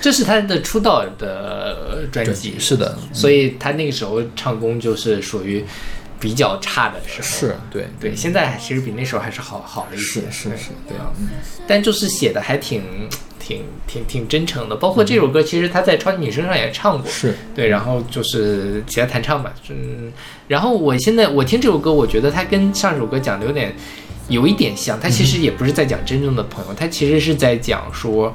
[0.00, 5.62] 这是他的出道的专辑，是的，所以他那个时候唱功就是属于
[6.24, 7.28] 比较差的时候。
[7.28, 10.22] 是对对，现在其实比那时候还是好好了一些。
[10.22, 11.12] 是是是，对啊，
[11.66, 12.82] 但就是写的还挺
[13.38, 17.10] 挺挺挺真诚的，包括这首歌，其实他在《超级女声》上也唱过。
[17.10, 20.10] 是对，然后就是其他弹唱吧，嗯，
[20.48, 23.74] 然后我现在我听这首歌，我觉得它跟上首歌讲的有点
[24.28, 28.32] 有一点像，它其实也不是在讲真正的朋友，它其实是在讲说，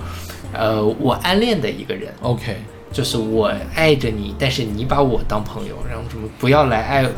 [0.53, 2.57] 呃，我暗恋的一个人，OK，
[2.93, 7.09] 就是我爱着你，但是你把我当朋友，然后什么不要来爱，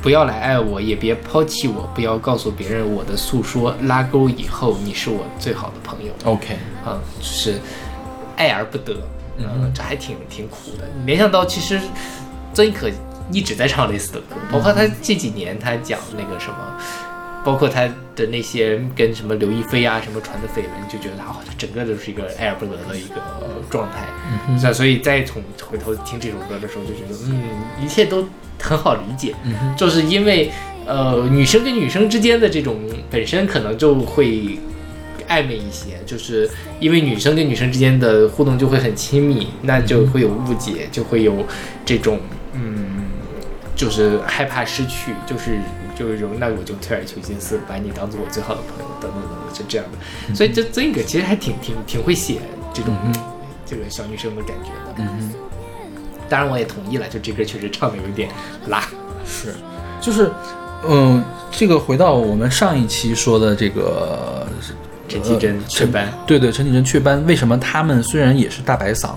[0.00, 6.12] 不要来爱我，也别抛弃我，不要告诉别人我的诉说，拉钩以后你是我最好的朋友。
[6.24, 7.58] OK，啊，就是
[8.36, 8.96] 爱而不得，
[9.38, 10.88] 嗯，这还挺挺苦的。
[11.00, 11.80] 你联想到其实
[12.54, 12.88] 曾轶可
[13.32, 16.56] 一直在唱类似的歌，包括他这几年他讲那个什么，
[17.44, 17.82] 包括他
[18.14, 23.16] 的那些跟什么刘亦菲啊什么传的绯闻，就觉得啊，他整个都是一个爱而不得的一个
[23.68, 24.06] 状态。
[24.48, 27.42] 嗯，所以再从回头听这首歌的时候，就觉得嗯，
[27.84, 28.26] 一切都
[28.60, 29.34] 很好理解，
[29.76, 30.50] 就是因为
[30.86, 32.78] 呃女生跟女生之间的这种
[33.10, 34.58] 本身可能就会。
[35.28, 36.48] 暧昧一些，就是
[36.80, 41.44] 因为女生跟女生之间的互动就会很亲密，那就会有误解，就会有
[41.84, 42.18] 这种
[42.54, 43.04] 嗯，
[43.76, 45.58] 就是害怕失去，就是
[45.94, 50.34] 就是一种那我就退而求其次，把你当做我最好的朋友，等等等等，就这样的。
[50.34, 52.40] 所以这曾轶可其实还挺挺挺会写
[52.72, 52.96] 这种、
[53.66, 55.10] 这个小女生的感觉的。
[56.28, 58.28] 嗯当然我也同意了，就这歌确实唱的有一点
[58.66, 58.82] 拉。
[59.26, 59.54] 是，
[60.00, 60.30] 就是，
[60.86, 64.46] 嗯、这个回到我们上一期说的这个
[65.08, 69.12] 陈绮贞雀斑，对对，陈绮贞雀斑，为什么他们虽然也是大白嗓，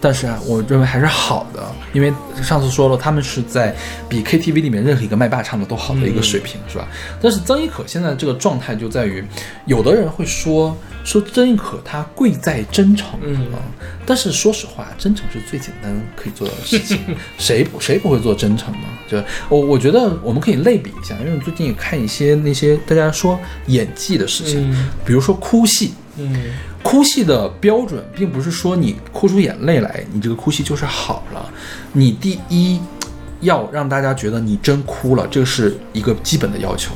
[0.00, 3.74] 但是啊，我认为还是好的，因为上次说了，他们是在
[4.08, 6.86] 比 KTV 里面任何一个麦霸唱的都好的一个水平，是吧？
[7.20, 9.24] 但是曾轶可现在这个状态就在于，
[9.66, 13.58] 有的人会说说曾轶可她贵在真诚，嗯啊，
[14.06, 16.98] 但是说实话，真诚是最简单可以做到的事情，
[17.36, 18.86] 谁不谁不会做真诚呢？
[19.08, 26.34] 就我我觉得我们可以类比一下，因为我最近也看一些那些大家说演技的事情，嗯比如说哭戏，嗯
[26.82, 31.48] 哭戏的标准并不是说你哭出眼泪来，你这个哭戏就是好了。
[31.92, 32.80] 你第一
[33.40, 36.92] 要让大家觉得你真哭了，这是一个基本的要求。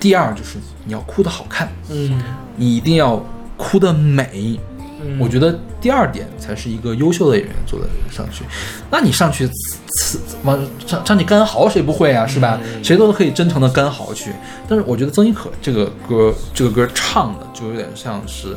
[0.00, 2.22] 第二就是你要哭得好看，嗯
[2.56, 3.24] 你一定要
[3.56, 4.58] 哭得美。
[5.06, 8.44] 嗯，我觉得第二点才是一个优秀的演员做的上去。
[8.90, 9.52] 那你上去呲
[10.00, 12.26] 呲往上上去干嚎，谁不会啊？
[12.26, 12.58] 是吧？
[12.82, 14.32] 谁都可以真诚的干嚎去。
[14.66, 18.56] 但是我觉得曾轶可这个歌，这个歌唱的就有点像是，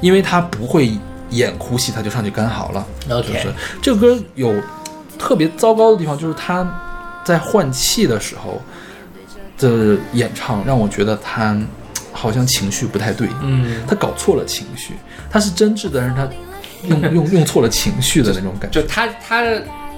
[0.00, 0.90] 因为他不会
[1.30, 2.86] 演哭戏，他就上去干嚎了。
[3.06, 4.54] 就是这个歌有
[5.18, 6.66] 特别糟糕的地方，就是他
[7.24, 8.60] 在换气的时候
[9.58, 11.56] 的演唱，让我觉得他
[12.12, 13.28] 好像情绪不太对。
[13.42, 14.94] 嗯，他搞错了情绪，
[15.30, 16.28] 他是真挚的，但是他
[16.88, 18.80] 用 用用错了情绪的那种感觉。
[18.80, 19.44] 就他他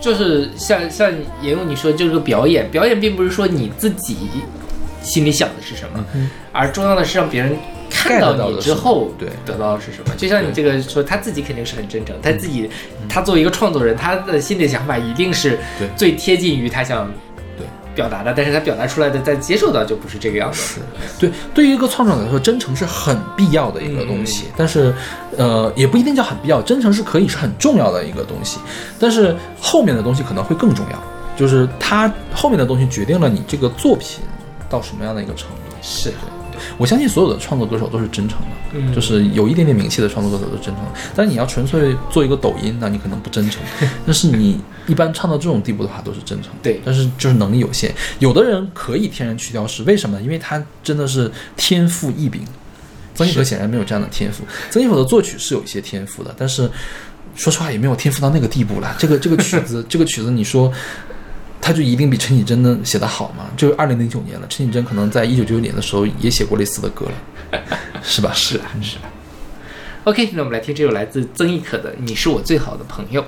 [0.01, 4.17] 就是像像言勇你说这个表演，表演并不是说你自己
[5.03, 6.05] 心里想的是什么，
[6.53, 7.57] 而重要的是让别人
[8.09, 10.15] 看到到你之后，对得到的是什么。
[10.17, 12.69] 就像你这个说，他自己肯定是很真诚，他自己
[13.09, 15.59] 他作为一个创作人，他的心里想法一定是
[15.97, 17.11] 最贴近于他想
[17.57, 20.81] 对表达的，但是他表达出来的，在接受到就不是这个样子。
[21.19, 24.95] 对，对于一个创作者来说，真诚是很必要的一个东西，但是，
[25.37, 28.59] 呃，也不一定叫很必要，真诚是可以是很重要的一个东西，
[28.99, 31.03] 但是后面的东西可能会更重要，
[31.37, 34.21] 就是它后面的东西决定了你这个作品
[34.69, 35.57] 到什么样的一个程度。
[35.83, 36.17] 是的，
[36.77, 40.91] 我相信所有的创作歌手都是真诚的，嗯就是有一点点名气的创作歌手都是真诚的。
[41.15, 43.63] 但是你要纯粹做一个抖音，那你可能不真诚。
[44.07, 46.59] 但是你一般唱到这种地步的话，都是真诚的。
[46.63, 50.23] 对但是就是能力有限，有的人可以天然去雕饰，为什么呢？
[50.23, 52.43] 因为他真的是天赋异禀。
[53.13, 54.45] 曾轶可显然没有这样的天赋。
[54.71, 56.71] 曾轶可的作曲是有一些天赋的，但是
[57.35, 58.97] 说实话也没有天赋到那个地步了。
[58.99, 60.73] 这个这个曲子，这个曲子，你说
[61.61, 63.47] 他就一定比陈绮贞的写的好吗？
[63.57, 67.61] 就是二零零九年了，陈绮贞可能在一九九九年的时候也写过类似的歌了，
[68.03, 68.33] 是吧？
[68.33, 69.03] 是啊，是啊。
[70.05, 73.23] OK，那我们来听这首来自曾轶可的《你是我最好的朋友》。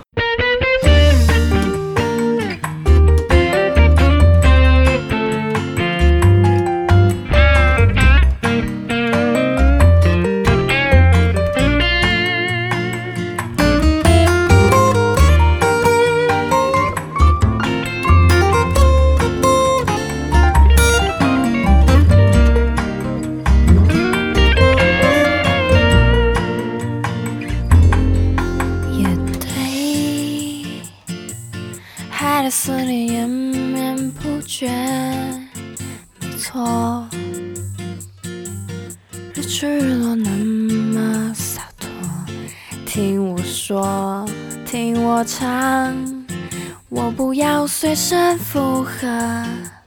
[48.83, 49.82] 如何？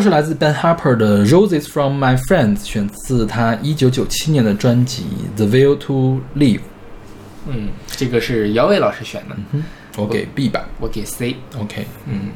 [0.00, 5.04] 是来自 Ben Harper 的《Roses from My Friends》，选自他一九九七年的专辑
[5.36, 6.58] 《The Will to Live》。
[7.48, 9.36] 嗯，这个是姚伟老师选的，
[9.96, 10.68] 我给 B 吧。
[10.78, 11.36] 我给 C。
[11.58, 12.30] OK，嗯，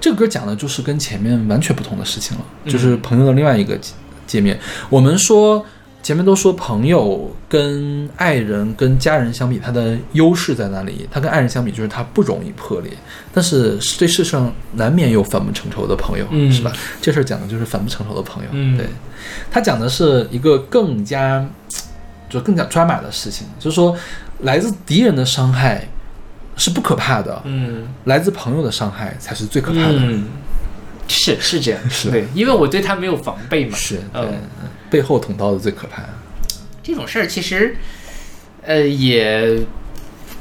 [0.00, 3.92] 这个歌讲的就是跟前面完全不同的事情了，就是朋友的另外一个界
[4.26, 4.58] 界面。
[4.88, 5.64] 我们说
[6.06, 11.04] 前面都说朋友跟爱人跟家人相比，他的优势在哪里？
[11.10, 12.92] 他跟爱人相比，就是他不容易破裂。
[13.34, 16.70] 但是这世上难免有反目成仇的朋友，嗯是吧？
[17.02, 18.50] 这事儿讲的就是反目成仇的朋友。
[18.52, 18.86] 嗯对，
[19.50, 21.44] 他讲的是一个更加
[22.30, 23.92] 就更加抓马的事情，就是说
[24.42, 25.88] 来自敌人的伤害
[26.56, 29.94] 是不可怕的，嗯来自朋友的伤害才是最可怕的。
[29.96, 30.28] 嗯，
[31.08, 33.76] 是是这样，是对，因为我对他没有防备嘛。
[33.76, 36.02] 是，对，嗯，背后捅刀子最可怕。
[36.82, 37.76] 这种事儿其实，
[38.62, 39.58] 呃，也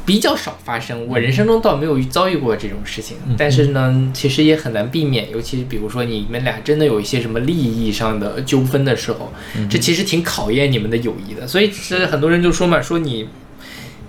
[0.06, 1.08] 比较少发生。
[1.08, 5.32] 我人生中倒没有遭遇过这种事情，但是呢，其实也很难避免。
[5.32, 9.34] 尤其是比如说你们俩真的有一些什么利益上的纠纷的时候，
[9.68, 11.48] 这其实挺考验你们的友谊的。
[11.48, 13.28] 所以其实很多人就说嘛，说你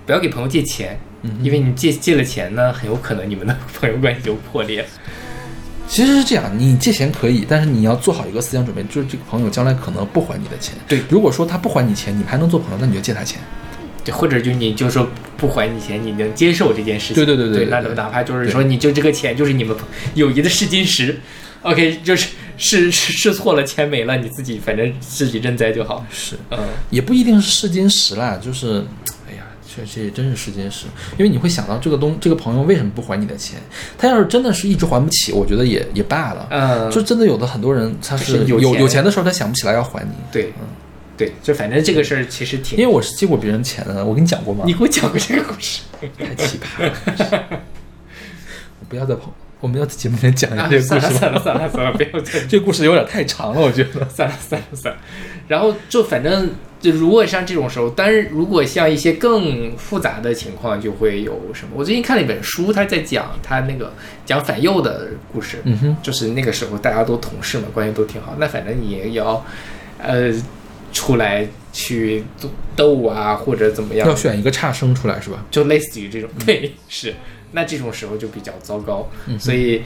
[0.05, 0.99] 不要给朋友借钱，
[1.41, 4.85] 因为你借借了钱呢，很有可能你们的朋友关系就破裂。
[5.87, 10.75] 其实是这样，你借钱可以，但是你要做好一个思想准备，就是这个朋友将来可能不还你的钱。
[10.87, 13.39] 对如果说他不还你钱，你们还能做朋友，那你就借他钱。
[14.03, 15.07] 对，或者就你就说
[15.37, 17.15] 不还你钱，你能接受这件事情？
[17.15, 19.75] 对对对对对那对哪怕就是说你就这个钱就是你们
[20.15, 21.19] 友谊的试金石
[21.61, 26.05] ，OK，就是试试试错了，钱没了，你自己反正自己认栽就好。
[26.11, 26.59] 是，嗯，
[26.89, 28.83] 也不一定是试金石啦，就是，
[29.77, 33.59] 这这也真是试金石，因为你会想到这个东这个朋友为什么不还你的钱？
[33.97, 36.47] 他要是真的是一直还不起，我觉得也也罢了。
[36.49, 40.15] 嗯就真的有的很多人他是是有钱有有钱的时候他想不起来要还你。
[40.31, 40.51] 对，
[41.15, 44.63] 对，就反正这个事儿其实挺因为，我是借过别人钱的，我跟你讲过吗？
[44.65, 45.81] 你给我讲过这个故事
[46.17, 46.93] 太奇葩了。
[48.79, 51.19] 我不要在朋，我们要在节目里面讲一下啊这个故事吗？
[51.19, 54.07] 算了算了算了，不要讲这个 故事有点太长了，我觉得。
[54.09, 54.99] 算了算了算了，
[55.47, 61.71] 然后就反正就如果像这种时候，但是如果像一些更复杂的情况，就会有什么？
[61.75, 63.91] 我最近看了一本书，他在讲他那个
[64.25, 69.43] 讲反右的故事，嗯哼，就是那个时候大家都同事嘛，关系都挺好，那反正你也要
[69.97, 70.31] 呃
[70.93, 72.23] 出来去
[72.75, 75.43] 斗啊，或者怎么样要，选一个差生出来是吧？
[75.49, 77.13] 就类似于这种，对，是。
[77.51, 79.81] 那这种时候就比较糟糕，嗯所以，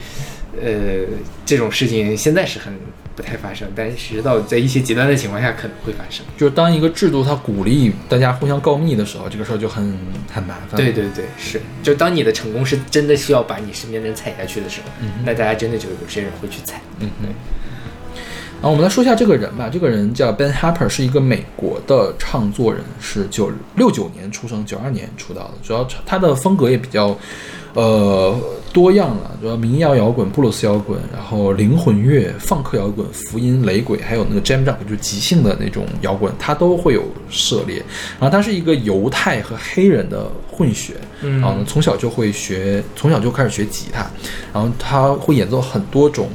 [0.60, 1.04] 呃，
[1.46, 2.72] 这种事情现在是很
[3.14, 6.24] 不太发生，但是直到在一些极端的情况下可能会发生。
[6.36, 9.96] 就是当一个制度它鼓励大家互相告密的时候，这个事儿就很
[10.32, 10.76] 很麻烦。
[10.76, 11.60] 对对对，是。
[11.82, 14.86] 就当你的成功是真的需要把你身边的人踩下去的时候，
[15.24, 16.80] 那大家真的就有些人会去踩。
[16.98, 17.28] 嗯哼。
[18.62, 25.54] 然后我们来说一下这个人吧，这个人叫 Ben Harper，是一个美国的唱作人，是九六九年出生，九二年出道的。
[25.64, 27.18] 主要他的风格也比较，
[27.74, 28.38] 呃，
[28.72, 37.78] 多样了，主要民谣摇滚、布鲁斯摇滚，然后灵魂乐、放克摇滚、福音、雷鬼，还有那个 jam rock，就是即兴的那种摇滚，他都会有涉猎。
[38.20, 44.08] 然后他是一个犹太和黑人的混血，嗯然后呢从小就会学，从小就开始学吉他，
[44.54, 46.28] 然后他会演奏很多种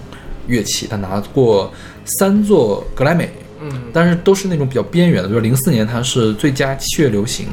[0.47, 1.71] 乐器，他拿过
[2.19, 3.29] 三座格莱美，
[3.61, 7.47] 嗯，但是都是那种比较边缘的，比如零四年他是最佳器乐流行，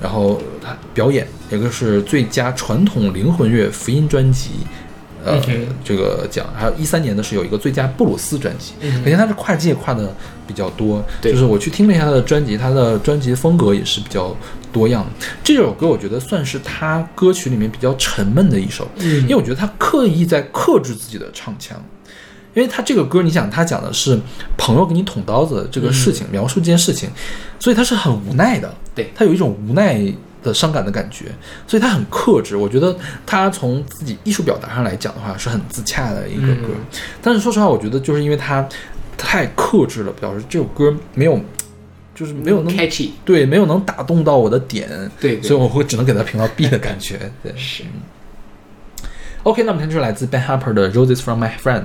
[0.00, 4.50] 然后他表演，一个是最佳传统灵魂乐福音专辑。
[5.24, 5.42] 呃
[5.82, 10.14] 这个奖，还有一三年的是有一个最佳布鲁斯专辑，嗯可见他是跨界跨的
[10.46, 11.04] 比较多。
[11.20, 14.36] 对就是我去听了一下他的专辑，他的专辑风格也是比较
[14.72, 15.04] 多样。
[15.42, 21.76] 这首歌我觉得算是他歌曲里面比较沉闷的一首，嗯因为我觉得他刻意在克制自己的唱腔。
[22.56, 24.18] 因为他这个歌，你想，他讲的是
[24.56, 27.10] 朋友给你捅刀子这个事情，描述这件事情，
[27.60, 28.74] 所以他是很无奈的。
[28.94, 30.00] 对他有一种无奈
[30.42, 31.26] 的伤感的感觉，
[31.66, 32.56] 所以他很克制。
[32.56, 32.96] 我觉得
[33.26, 36.68] 他从自己艺术表达上来讲的话，是很自洽的一个歌。
[36.70, 36.80] 嗯
[37.20, 38.66] 但是说实话，我觉得就是因为他
[39.18, 41.38] 太克制了，表示这首歌没有，
[42.14, 44.88] 就是没有能 catchy，对没有能打动到我的点，
[45.20, 47.30] 对对所以我会只能给他评到 B 的感觉。
[47.42, 47.82] 对， 是
[49.42, 51.84] OK，那我们听就是来自 Ben Harper 的《Roses from My Friends》。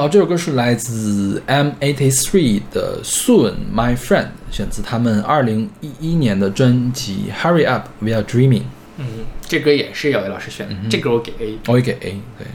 [0.00, 8.62] 好，这首歌是来自 M83 的 Soon My Friend，选自他们二零一一年的专辑 Hurry Up We Are Dreaming。
[8.96, 9.04] 嗯，
[9.46, 11.58] 这歌也是姚伟老师选的，这歌我给 A。
[11.66, 12.18] 我也给 A。
[12.38, 12.46] 对，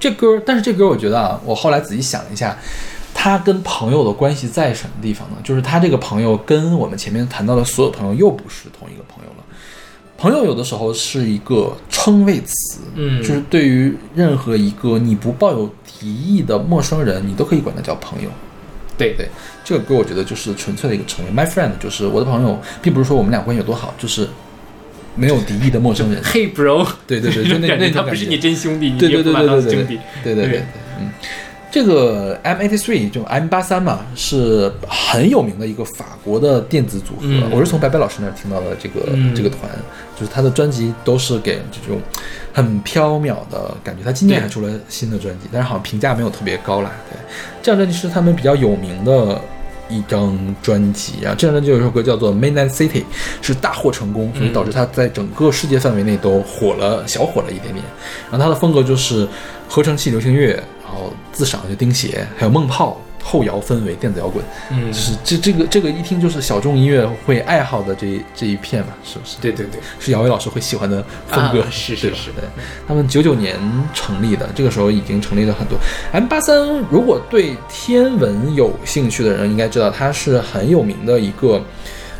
[0.00, 2.58] 这歌，但是这歌我觉得啊，我后来仔细想一下，
[3.14, 5.36] 他跟朋友的关系在什么地方呢？
[5.44, 9.44] 就是他这个朋友跟我们前面谈到的所有朋友又不是同一个朋友了。
[10.16, 18.30] 朋友有的时候是一个称谓词，嗯就是对于任何一个你不抱有敌意的陌生人，你都可以管他叫朋友。
[18.96, 19.28] 对对，
[19.64, 24.28] 这个歌我觉得就是纯粹的一个称谓，My friend 就是我的朋友，并不是说我们俩关系有多好，就是
[25.14, 26.20] 没有敌意的陌生人。
[26.26, 30.00] Hey，bro，对对对，就那 觉觉他不是你真兄弟，你对对对也不把他对对对当兄弟。
[30.24, 30.66] 对对对对对，
[30.98, 31.10] 嗯，
[31.78, 37.20] 这个 M83 就 M 八三嘛，是很有名的一个法国的电子组合。
[37.22, 39.70] 嗯我是从白白老师那儿听到的这个、嗯这个团，
[40.18, 42.02] 就是他的专辑都是给这种
[42.52, 44.02] 很飘渺的感觉。
[44.02, 46.90] 他今年还出了新的专辑，但是好像评价没有特别高啦。
[47.08, 47.16] 对，
[47.62, 49.40] 这张专辑是他们比较有名的。
[49.90, 53.00] 一张专辑啊，这张专辑有一首歌叫做《Midnight City》，
[53.40, 57.82] 是大获成功，所以导致他在整个世界范围内都火了，小火了一点点。
[58.30, 59.26] 然后他的风格就是
[59.66, 69.36] 合成器流行乐，然后自赏就钉鞋，还有梦炮、后摇氛围、电子摇滚，嗯就，是这这个这个一听就是小众音乐会爱好的这这一片嘛，是不是？
[69.40, 72.44] 对对对，是姚伟老师会喜欢的风格，啊是是是对，
[72.86, 73.56] 他们九九年
[73.92, 75.78] 成立的，这个时候已经成立了很多。
[76.12, 76.56] M 八三，
[76.90, 81.62] 如果对天文有兴趣的人，应该知道它是很有名的一个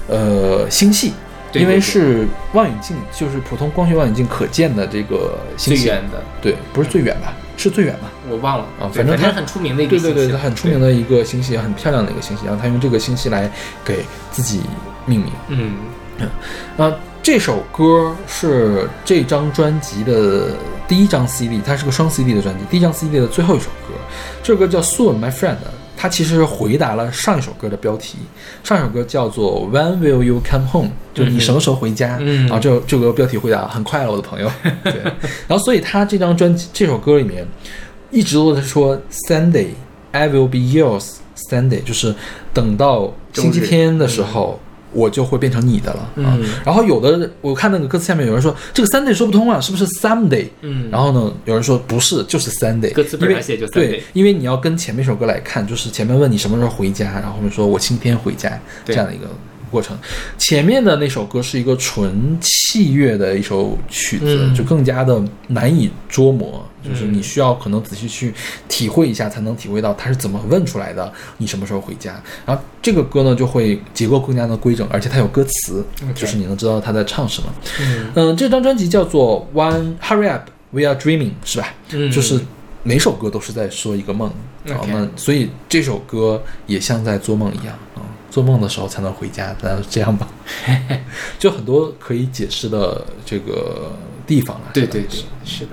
[0.09, 1.13] 呃星系，
[1.55, 5.85] 因为是望远镜，就是普通光学望远镜可见的这个星系。
[5.85, 7.33] 最远的对，不是最远吧？
[7.57, 8.11] 是最远吧？
[8.31, 13.51] 我忘了啊反反正它很出名的一个对对对，很出名的一个星系，很漂亮的一个星系，然后他用这个星系来
[13.85, 14.61] 给自己
[15.07, 15.33] 命名。
[15.49, 15.77] 嗯
[16.77, 16.93] 啊，
[17.23, 20.51] 这首歌是这张专辑的
[20.89, 23.95] 第一张 CD，它是个双 CD 的专辑，第一张 CD 的最后一首歌，
[24.43, 25.53] 这首歌叫《Soon My Friend》，
[25.97, 28.19] 它其实回答了上一首歌的标题，
[28.65, 32.17] 上一首歌叫做《When Will You Come Home》，就是你什么时候回家？
[32.21, 34.51] 嗯啊，这这个标题回答很快了，我的朋友。
[34.83, 35.01] 对，
[35.47, 37.47] 然后所以他这张专辑这首歌里面。
[38.11, 39.69] 一直都在说 Sunday
[40.13, 41.17] I will be yours
[41.51, 42.15] Sunday，就是
[42.53, 44.61] 等到星期天的时候。
[44.91, 46.33] 我就会变成你的了啊！
[46.41, 50.47] 嗯然后有的我看那个歌词下面有人说这个 Sunday 说不通啊，是不是 Someday？
[50.63, 52.95] 嗯然后呢，有人说不是，就是 Sunday。
[52.95, 59.27] 歌词本来写就 Sunday 对，因为你要跟前面一首歌来看，就是前面问你什么时候回家，然后后面说我今天回家这样的一个
[59.69, 59.97] 过程。
[60.37, 68.33] 前面的那首歌是一个纯器乐的一首曲子，嗯就更加的难以捉摸，就是你需要可能仔细去
[68.69, 72.21] 体会一下，才能体会到他是怎么问出来的，你什么时候回家。
[72.45, 75.85] 然后这个歌呢，就会结构更加的规整，而且它有歌词
[76.15, 77.53] 就是你能知道他在唱什么。
[77.81, 81.75] 嗯嗯，这张专辑叫做《One Hurry Up We Are Dreaming》，是吧？
[81.91, 82.41] 嗯就是
[82.85, 84.31] 每首歌都是在说一个梦，
[84.69, 90.29] 好那所以这首歌也像在做梦一样啊、做梦的时候才能回家，那就这样吧，
[91.39, 93.93] 就很多可以解释的这个
[94.27, 94.71] 地方了。
[94.73, 95.71] 对对对，是的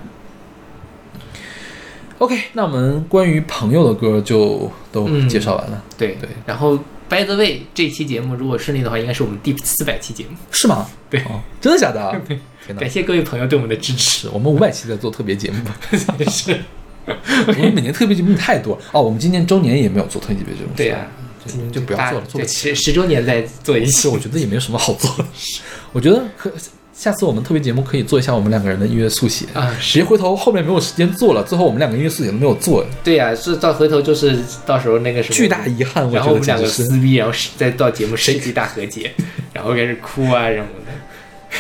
[2.19, 10.31] ，OK，那我们关于朋友的歌就都嗯介绍完了，对对然后 By the way，这期节目如果顺利的话，应该是我们第四百期节目。
[10.49, 10.87] 是吗？
[11.07, 12.19] 对哦，真的假的
[12.79, 12.89] 感！
[12.89, 14.27] 谢各位朋友对我们的支持。
[14.29, 15.57] 我们五百期在做特别节目，
[16.27, 16.59] 是，
[17.05, 18.99] 我们每年特别节目太多哦。
[19.03, 21.07] 我们今年周年也没有做特别节目，对呀、
[21.47, 22.73] 就就不要做了，做对不起。
[22.73, 24.07] 十十周年再做一是，期。
[24.07, 25.25] 我觉得也没有什么好做的。
[25.93, 26.51] 我觉得可
[26.93, 36.09] 下次我们特别节目可以做一下我们两个人的音乐速写啊别回头后面没有时间做了，最后我们两个音乐速写都没有做，对呀、是到回头就是到时候那个什么巨大遗憾。
[36.09, 39.11] 然后我们两个撕逼，然后再到节目升级大和解，
[39.51, 41.59] 然后开始哭啊什么的。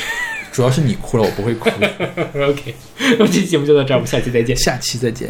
[0.53, 1.69] 主要是你哭了，我不会哭。
[2.39, 4.55] OK，那么这期节目就到这儿，我们下期再见。
[4.55, 5.29] 下期再见。